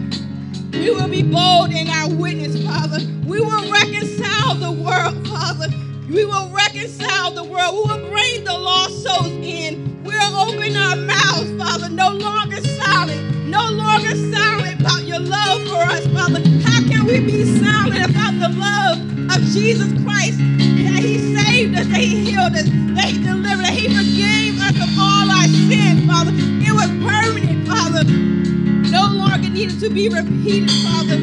We 0.74 0.92
will 0.92 1.10
be 1.10 1.24
bold 1.24 1.72
in 1.72 1.88
our 1.90 2.14
witness, 2.14 2.64
Father. 2.64 3.00
We 3.26 3.42
will 3.42 3.72
reconcile 3.72 4.54
the 4.56 4.72
world, 4.72 5.28
Father. 5.28 5.70
We 6.08 6.24
will 6.24 6.50
reconcile 6.52 7.32
the 7.32 7.44
world. 7.44 7.74
We 7.74 7.82
will 7.94 8.10
bring 8.12 8.44
the 8.44 8.58
lost 8.58 9.04
souls 9.04 9.28
in. 9.28 10.04
We'll 10.04 10.36
open 10.38 10.76
our 10.78 10.96
mouths, 10.96 11.17
Father, 11.78 11.94
no 11.94 12.10
longer 12.10 12.60
silent, 12.60 13.46
no 13.46 13.70
longer 13.70 14.16
silent 14.34 14.82
about 14.82 15.04
your 15.04 15.20
love 15.20 15.62
for 15.68 15.76
us, 15.76 16.08
Father. 16.08 16.40
How 16.66 16.82
can 16.82 17.06
we 17.06 17.20
be 17.20 17.46
silent 17.60 18.10
about 18.10 18.34
the 18.40 18.50
love 18.58 18.98
of 19.30 19.44
Jesus 19.54 19.94
Christ? 20.04 20.40
That 20.40 21.04
He 21.04 21.36
saved 21.36 21.78
us, 21.78 21.86
that 21.86 22.00
He 22.00 22.32
healed 22.32 22.56
us, 22.56 22.66
that 22.66 23.06
He 23.06 23.22
delivered, 23.22 23.64
that 23.64 23.74
He 23.74 23.90
forgave 23.90 24.60
us 24.60 24.74
of 24.74 24.90
all 24.98 25.30
our 25.30 25.46
sins, 25.46 26.04
Father. 26.08 26.32
It 26.34 26.74
was 26.74 26.90
permanent, 27.06 27.68
Father. 27.68 28.04
No 28.90 29.14
longer 29.14 29.48
needed 29.48 29.80
to 29.82 29.92
be 29.92 30.10
repeated, 30.10 30.72
Father. 30.82 31.20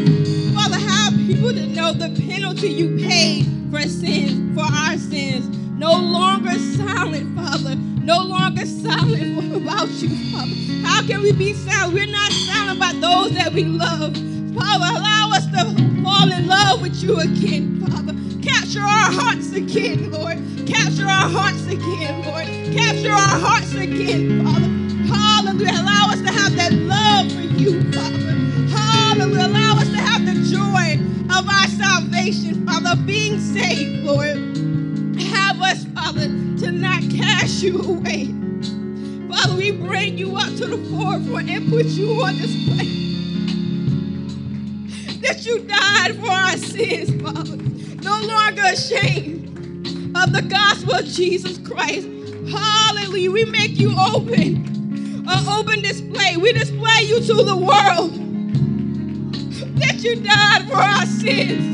Father, 0.55 0.79
how 0.79 1.11
people 1.27 1.53
to 1.53 1.67
know 1.67 1.93
the 1.93 2.15
penalty 2.29 2.69
you 2.69 2.97
paid 3.05 3.45
for 3.73 3.81
sins, 3.89 4.55
for 4.55 4.63
our 4.73 4.97
sins. 4.99 5.49
No 5.77 5.91
longer 5.91 6.53
silent, 6.79 7.37
Father. 7.37 7.77
No 8.05 8.23
longer 8.23 8.67
silent 8.67 9.55
about 9.63 9.89
you, 9.89 10.11
Father. 10.33 10.55
How 10.87 11.07
can 11.07 11.23
we 11.23 11.33
be 11.33 11.55
silent? 11.55 11.95
We're 11.95 12.07
not 12.07 12.31
silent 12.33 12.77
about 12.77 13.01
those 13.01 13.33
that 13.35 13.53
we 13.55 13.65
love. 13.65 14.15
Father, 14.55 14.99
allow 14.99 15.31
us 15.33 15.47
to 15.47 15.65
fall 16.03 16.31
in 16.31 16.47
love 16.47 16.83
with 16.83 17.03
you 17.03 17.19
again, 17.21 17.81
Father. 17.87 18.13
Capture 18.43 18.81
our 18.83 19.11
hearts 19.11 19.53
again, 19.55 20.11
Lord. 20.13 20.37
Capture 20.67 21.07
our 21.07 21.31
hearts 21.31 21.67
again, 21.67 22.23
Lord. 22.27 22.47
Capture 22.77 23.13
our 23.13 23.39
hearts 23.41 23.73
again, 23.75 24.45
Father. 24.45 24.69
Hallelujah. 25.09 25.81
Allow 25.81 26.11
us 26.13 26.21
to 26.21 26.31
have 26.31 26.55
that 26.57 26.73
love 26.75 27.33
for 27.33 27.41
you, 27.41 27.91
Father. 27.91 28.35
Hallelujah. 28.69 29.47
Allow 29.49 29.79
us 29.79 29.89
to 29.89 29.97
have 29.99 30.27
the 30.27 30.35
joy 30.53 31.01
of 31.39 31.49
our 31.49 31.69
salvation, 31.69 32.67
Father, 32.67 33.01
being 33.07 33.41
saved, 33.41 33.94
you 37.65 37.81
away. 37.81 38.27
Father, 39.31 39.57
we 39.57 39.71
bring 39.71 40.19
you 40.19 40.37
up 40.37 40.49
to 40.57 40.67
the 40.67 40.77
forefront 40.91 41.49
and 41.49 41.71
put 41.71 41.87
you 41.87 42.23
on 42.23 42.37
display. 42.37 42.85
That 45.23 45.47
you 45.47 45.61
died 45.61 46.17
for 46.17 46.31
our 46.31 46.59
sins, 46.59 47.23
Father. 47.23 47.57
No 48.03 48.21
longer 48.21 48.63
ashamed 48.67 49.47
of 50.15 50.33
the 50.35 50.43
gospel 50.43 50.97
of 50.97 51.07
Jesus 51.07 51.57
Christ. 51.57 52.07
Hallelujah. 52.51 53.31
We 53.31 53.47
make 53.47 53.79
you 53.79 53.97
open, 53.99 55.25
an 55.27 55.49
open 55.49 55.81
display. 55.81 56.37
We 56.37 56.53
display 56.53 57.05
you 57.05 57.21
to 57.21 57.35
the 57.45 57.57
world 57.57 58.13
that 59.81 60.05
you 60.05 60.17
died 60.17 60.69
for 60.69 60.77
our 60.77 61.07
sins. 61.07 61.73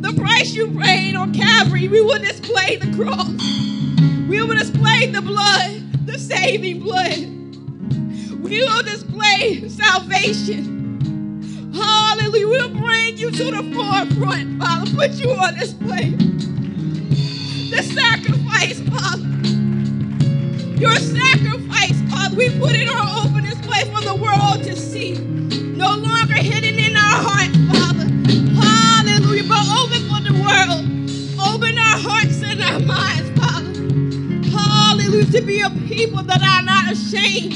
The 0.00 0.18
price 0.18 0.54
you 0.54 0.70
paid 0.78 1.14
on 1.14 1.34
Calvary, 1.34 1.88
we 1.88 2.00
will 2.00 2.18
display 2.18 2.76
the 2.76 2.90
cross. 2.96 3.79
We 4.30 4.40
will 4.42 4.56
display 4.56 5.06
the 5.06 5.20
blood, 5.20 6.06
the 6.06 6.16
saving 6.16 6.78
blood. 6.78 7.18
We 8.40 8.62
will 8.62 8.82
display 8.84 9.68
salvation. 9.68 11.72
Hallelujah. 11.74 12.46
We'll 12.46 12.68
bring 12.68 13.18
you 13.18 13.32
to 13.32 13.44
the 13.50 13.64
forefront, 13.74 14.62
Father. 14.62 14.94
Put 14.94 15.10
you 15.14 15.32
on 15.32 15.58
display. 15.58 16.10
The 17.70 17.82
sacrifice, 17.82 18.78
Father. 18.88 19.26
Your 20.78 20.94
sacrifice, 20.94 22.00
Father. 22.12 22.36
We 22.36 22.56
put 22.56 22.76
it 22.76 22.88
on 22.88 23.26
open 23.26 23.42
display 23.42 23.82
for 23.92 24.00
the 24.00 24.14
world 24.14 24.62
to 24.62 24.76
see. 24.76 25.14
No 25.74 25.96
longer 25.96 26.34
hidden 26.34 26.78
in 26.78 26.94
our 26.94 27.24
hearts, 27.26 27.56
Father. 27.66 28.06
Hallelujah. 28.62 29.48
But 29.48 29.66
open 29.76 30.08
for 30.08 30.20
the 30.22 30.40
world. 30.40 30.89
To 35.30 35.40
be 35.42 35.60
a 35.60 35.70
people 35.86 36.24
that 36.24 36.42
are 36.42 36.62
not 36.66 36.90
ashamed 36.90 37.54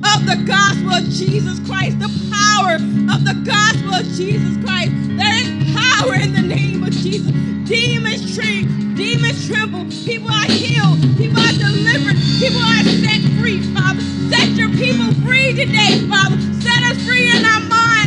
of 0.00 0.24
the 0.24 0.42
gospel 0.48 0.94
of 0.96 1.04
Jesus 1.04 1.60
Christ, 1.68 2.00
the 2.00 2.08
power 2.32 2.80
of 3.12 3.28
the 3.28 3.36
gospel 3.44 3.92
of 3.92 4.08
Jesus 4.16 4.56
Christ. 4.64 4.88
There 5.20 5.36
is 5.36 5.52
power 5.76 6.16
in 6.16 6.32
the 6.32 6.40
name 6.40 6.82
of 6.82 6.92
Jesus. 6.92 7.30
Demons 7.68 8.24
shrink, 8.34 8.96
demons 8.96 9.36
tremble, 9.46 9.84
people 10.08 10.32
are 10.32 10.48
healed, 10.48 10.96
people 11.20 11.44
are 11.44 11.56
delivered, 11.60 12.16
people 12.40 12.64
are 12.64 12.88
set 12.88 13.20
free, 13.36 13.60
Father. 13.76 14.00
Set 14.32 14.56
your 14.56 14.72
people 14.80 15.12
free 15.20 15.52
today, 15.52 16.00
Father. 16.08 16.40
Set 16.64 16.80
us 16.88 16.96
free 17.04 17.28
in 17.36 17.44
our 17.44 17.60
minds 17.68 17.99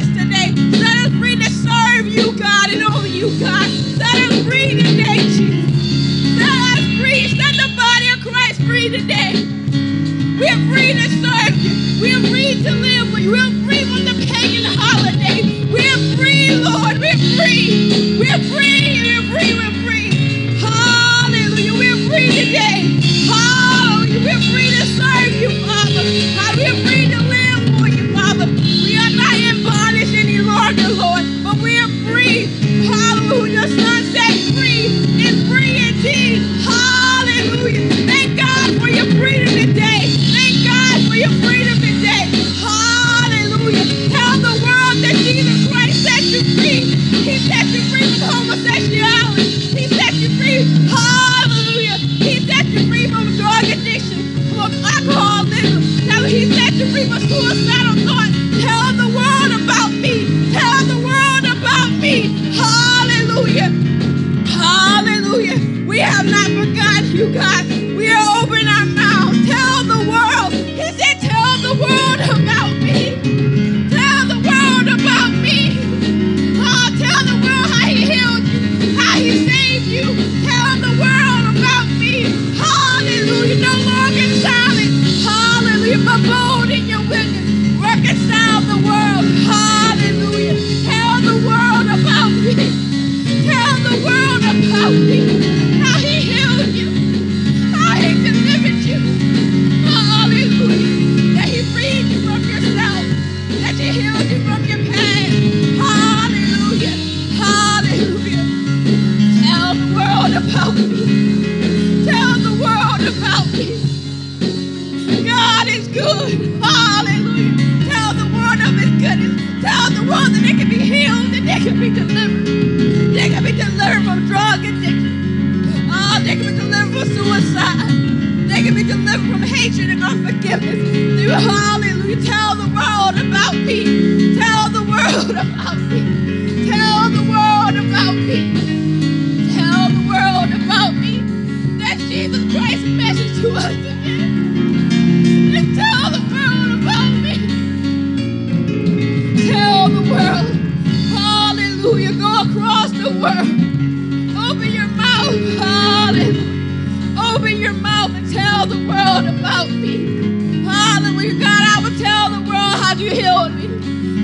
you 163.03 163.11
healed 163.11 163.55
me 163.55 163.67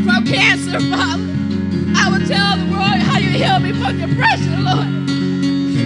from 0.05 0.25
cancer, 0.25 0.79
Father. 0.79 1.27
I 1.95 2.09
will 2.09 2.25
tell 2.27 2.57
the 2.57 2.71
world 2.71 3.01
how 3.03 3.19
you 3.19 3.29
healed 3.29 3.63
me 3.63 3.73
from 3.73 3.97
depression, 3.99 4.63
Lord. 4.63 4.87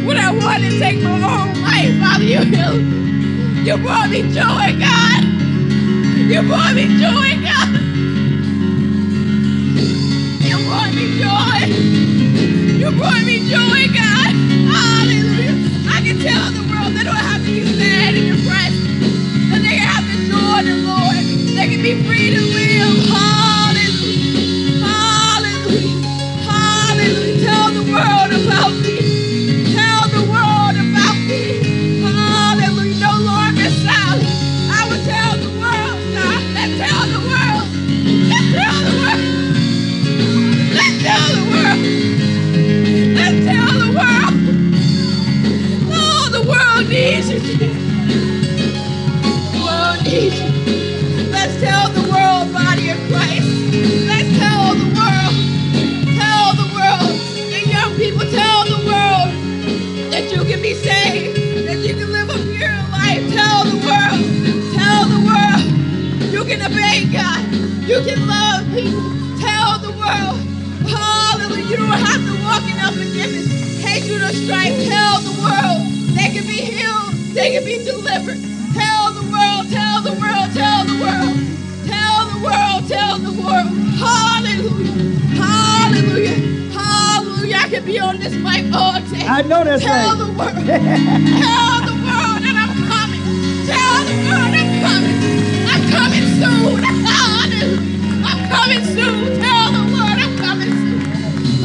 When 0.06 0.18
I 0.18 0.32
wanted 0.32 0.72
to 0.72 0.80
take 0.80 1.02
my 1.02 1.12
own 1.14 1.62
life, 1.64 2.00
Father, 2.00 2.24
you 2.24 2.40
healed 2.40 2.84
me. 2.84 3.64
You 3.66 3.78
brought 3.78 4.10
me 4.10 4.22
joy, 4.34 4.78
God. 4.80 5.24
You 6.16 6.42
brought 6.44 6.76
me 6.76 6.86
joy, 7.02 7.30
God. 7.42 7.70
You 10.42 10.58
brought 10.68 10.94
me 10.94 11.06
joy. 11.20 11.60
You 12.80 12.92
brought 12.98 13.24
me 13.26 13.40
joy, 13.50 13.88
God. 13.96 14.34
Hallelujah. 14.74 15.90
I 15.90 16.02
can 16.04 16.20
tell 16.20 16.52
the 16.52 16.63
saved, 60.76 61.68
that 61.68 61.78
you 61.80 61.94
can 61.96 62.12
live 62.12 62.30
a 62.30 62.40
pure 62.56 62.80
life. 62.92 63.24
Tell 63.34 63.66
the 63.66 63.78
world. 63.86 64.22
Tell 64.76 65.04
the 65.10 65.22
world. 65.28 65.66
You 66.34 66.44
can 66.46 66.62
obey 66.62 67.06
God. 67.12 67.44
You 67.88 68.02
can 68.06 68.28
love 68.28 68.66
people. 68.74 69.10
Tell 69.40 69.80
the 69.80 69.92
world. 69.98 70.40
Hallelujah. 70.90 71.66
You 71.70 71.78
don't 71.78 72.00
have 72.00 72.22
to 72.26 72.34
walk 72.44 72.64
in 72.66 72.78
unforgiveness, 72.80 73.50
hatred, 73.84 74.22
or 74.24 74.34
strife. 74.34 74.76
Tell 74.90 75.22
the 75.22 75.36
world. 75.42 75.82
They 76.18 76.30
can 76.34 76.46
be 76.48 76.60
healed. 76.64 77.14
They 77.36 77.54
can 77.54 77.66
be 77.66 77.84
delivered. 77.84 78.40
Tell 78.74 79.14
the 79.14 79.26
world. 79.32 79.70
Tell 79.72 80.02
the 80.02 80.16
world. 80.20 80.50
Tell 80.54 80.86
the 80.86 80.98
world. 81.04 81.36
Tell 81.86 82.20
the 82.34 82.40
world. 82.44 82.82
Tell 82.90 83.18
the 83.20 83.34
world. 83.42 83.70
Hallelujah. 84.00 84.33
Can 87.74 87.86
be 87.86 87.98
on 87.98 88.20
this 88.20 88.36
mic 88.36 88.72
all 88.72 89.02
day. 89.02 89.26
I 89.26 89.42
know 89.42 89.64
that's 89.64 89.82
Tell 89.82 89.92
right. 89.92 90.18
the 90.20 90.30
world. 90.38 90.54
Tell 90.70 91.82
the 91.90 91.96
world 92.06 92.38
that 92.46 92.54
I'm 92.54 92.70
coming. 92.86 93.24
Tell 93.66 93.98
the 94.06 94.14
world 94.30 94.54
I'm 94.54 94.70
coming. 94.86 95.18
I'm 95.74 95.82
coming 95.90 96.26
soon. 96.38 96.78
Hallelujah. 96.86 97.82
I'm 98.30 98.42
coming 98.54 98.84
soon. 98.94 99.42
Tell 99.42 99.74
the 99.74 99.84
world 99.90 100.18
I'm 100.22 100.38
coming 100.38 100.70
soon. 100.70 101.02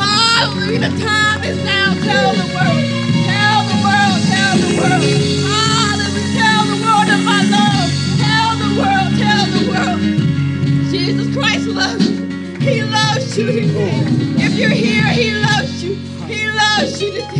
Hallelujah. 0.01 0.81
The 0.81 0.93
time 0.97 1.45
is 1.45 1.61
now. 1.69 1.93
Tell 2.01 2.33
the 2.41 2.49
world. 2.57 2.81
Tell 3.29 3.61
the 3.69 3.77
world. 3.85 4.19
Tell 4.33 4.55
the 4.65 4.71
world. 4.81 5.05
Hallelujah. 5.45 6.41
Tell 6.41 6.63
the 6.73 6.79
world 6.89 7.09
of 7.13 7.21
my 7.21 7.41
love. 7.53 7.89
Tell 8.17 8.51
the 8.65 8.71
world. 8.81 9.11
Tell 9.21 9.45
the 9.45 9.63
world. 9.69 10.01
Jesus 10.89 11.29
Christ 11.37 11.69
loves 11.69 12.01
you. 12.09 12.17
He 12.65 12.81
loves 12.83 13.37
you 13.37 13.45
today. 13.53 13.93
If 14.41 14.55
you're 14.57 14.71
here, 14.73 15.05
he 15.13 15.38
loves 16.81 17.03
you. 17.03 17.38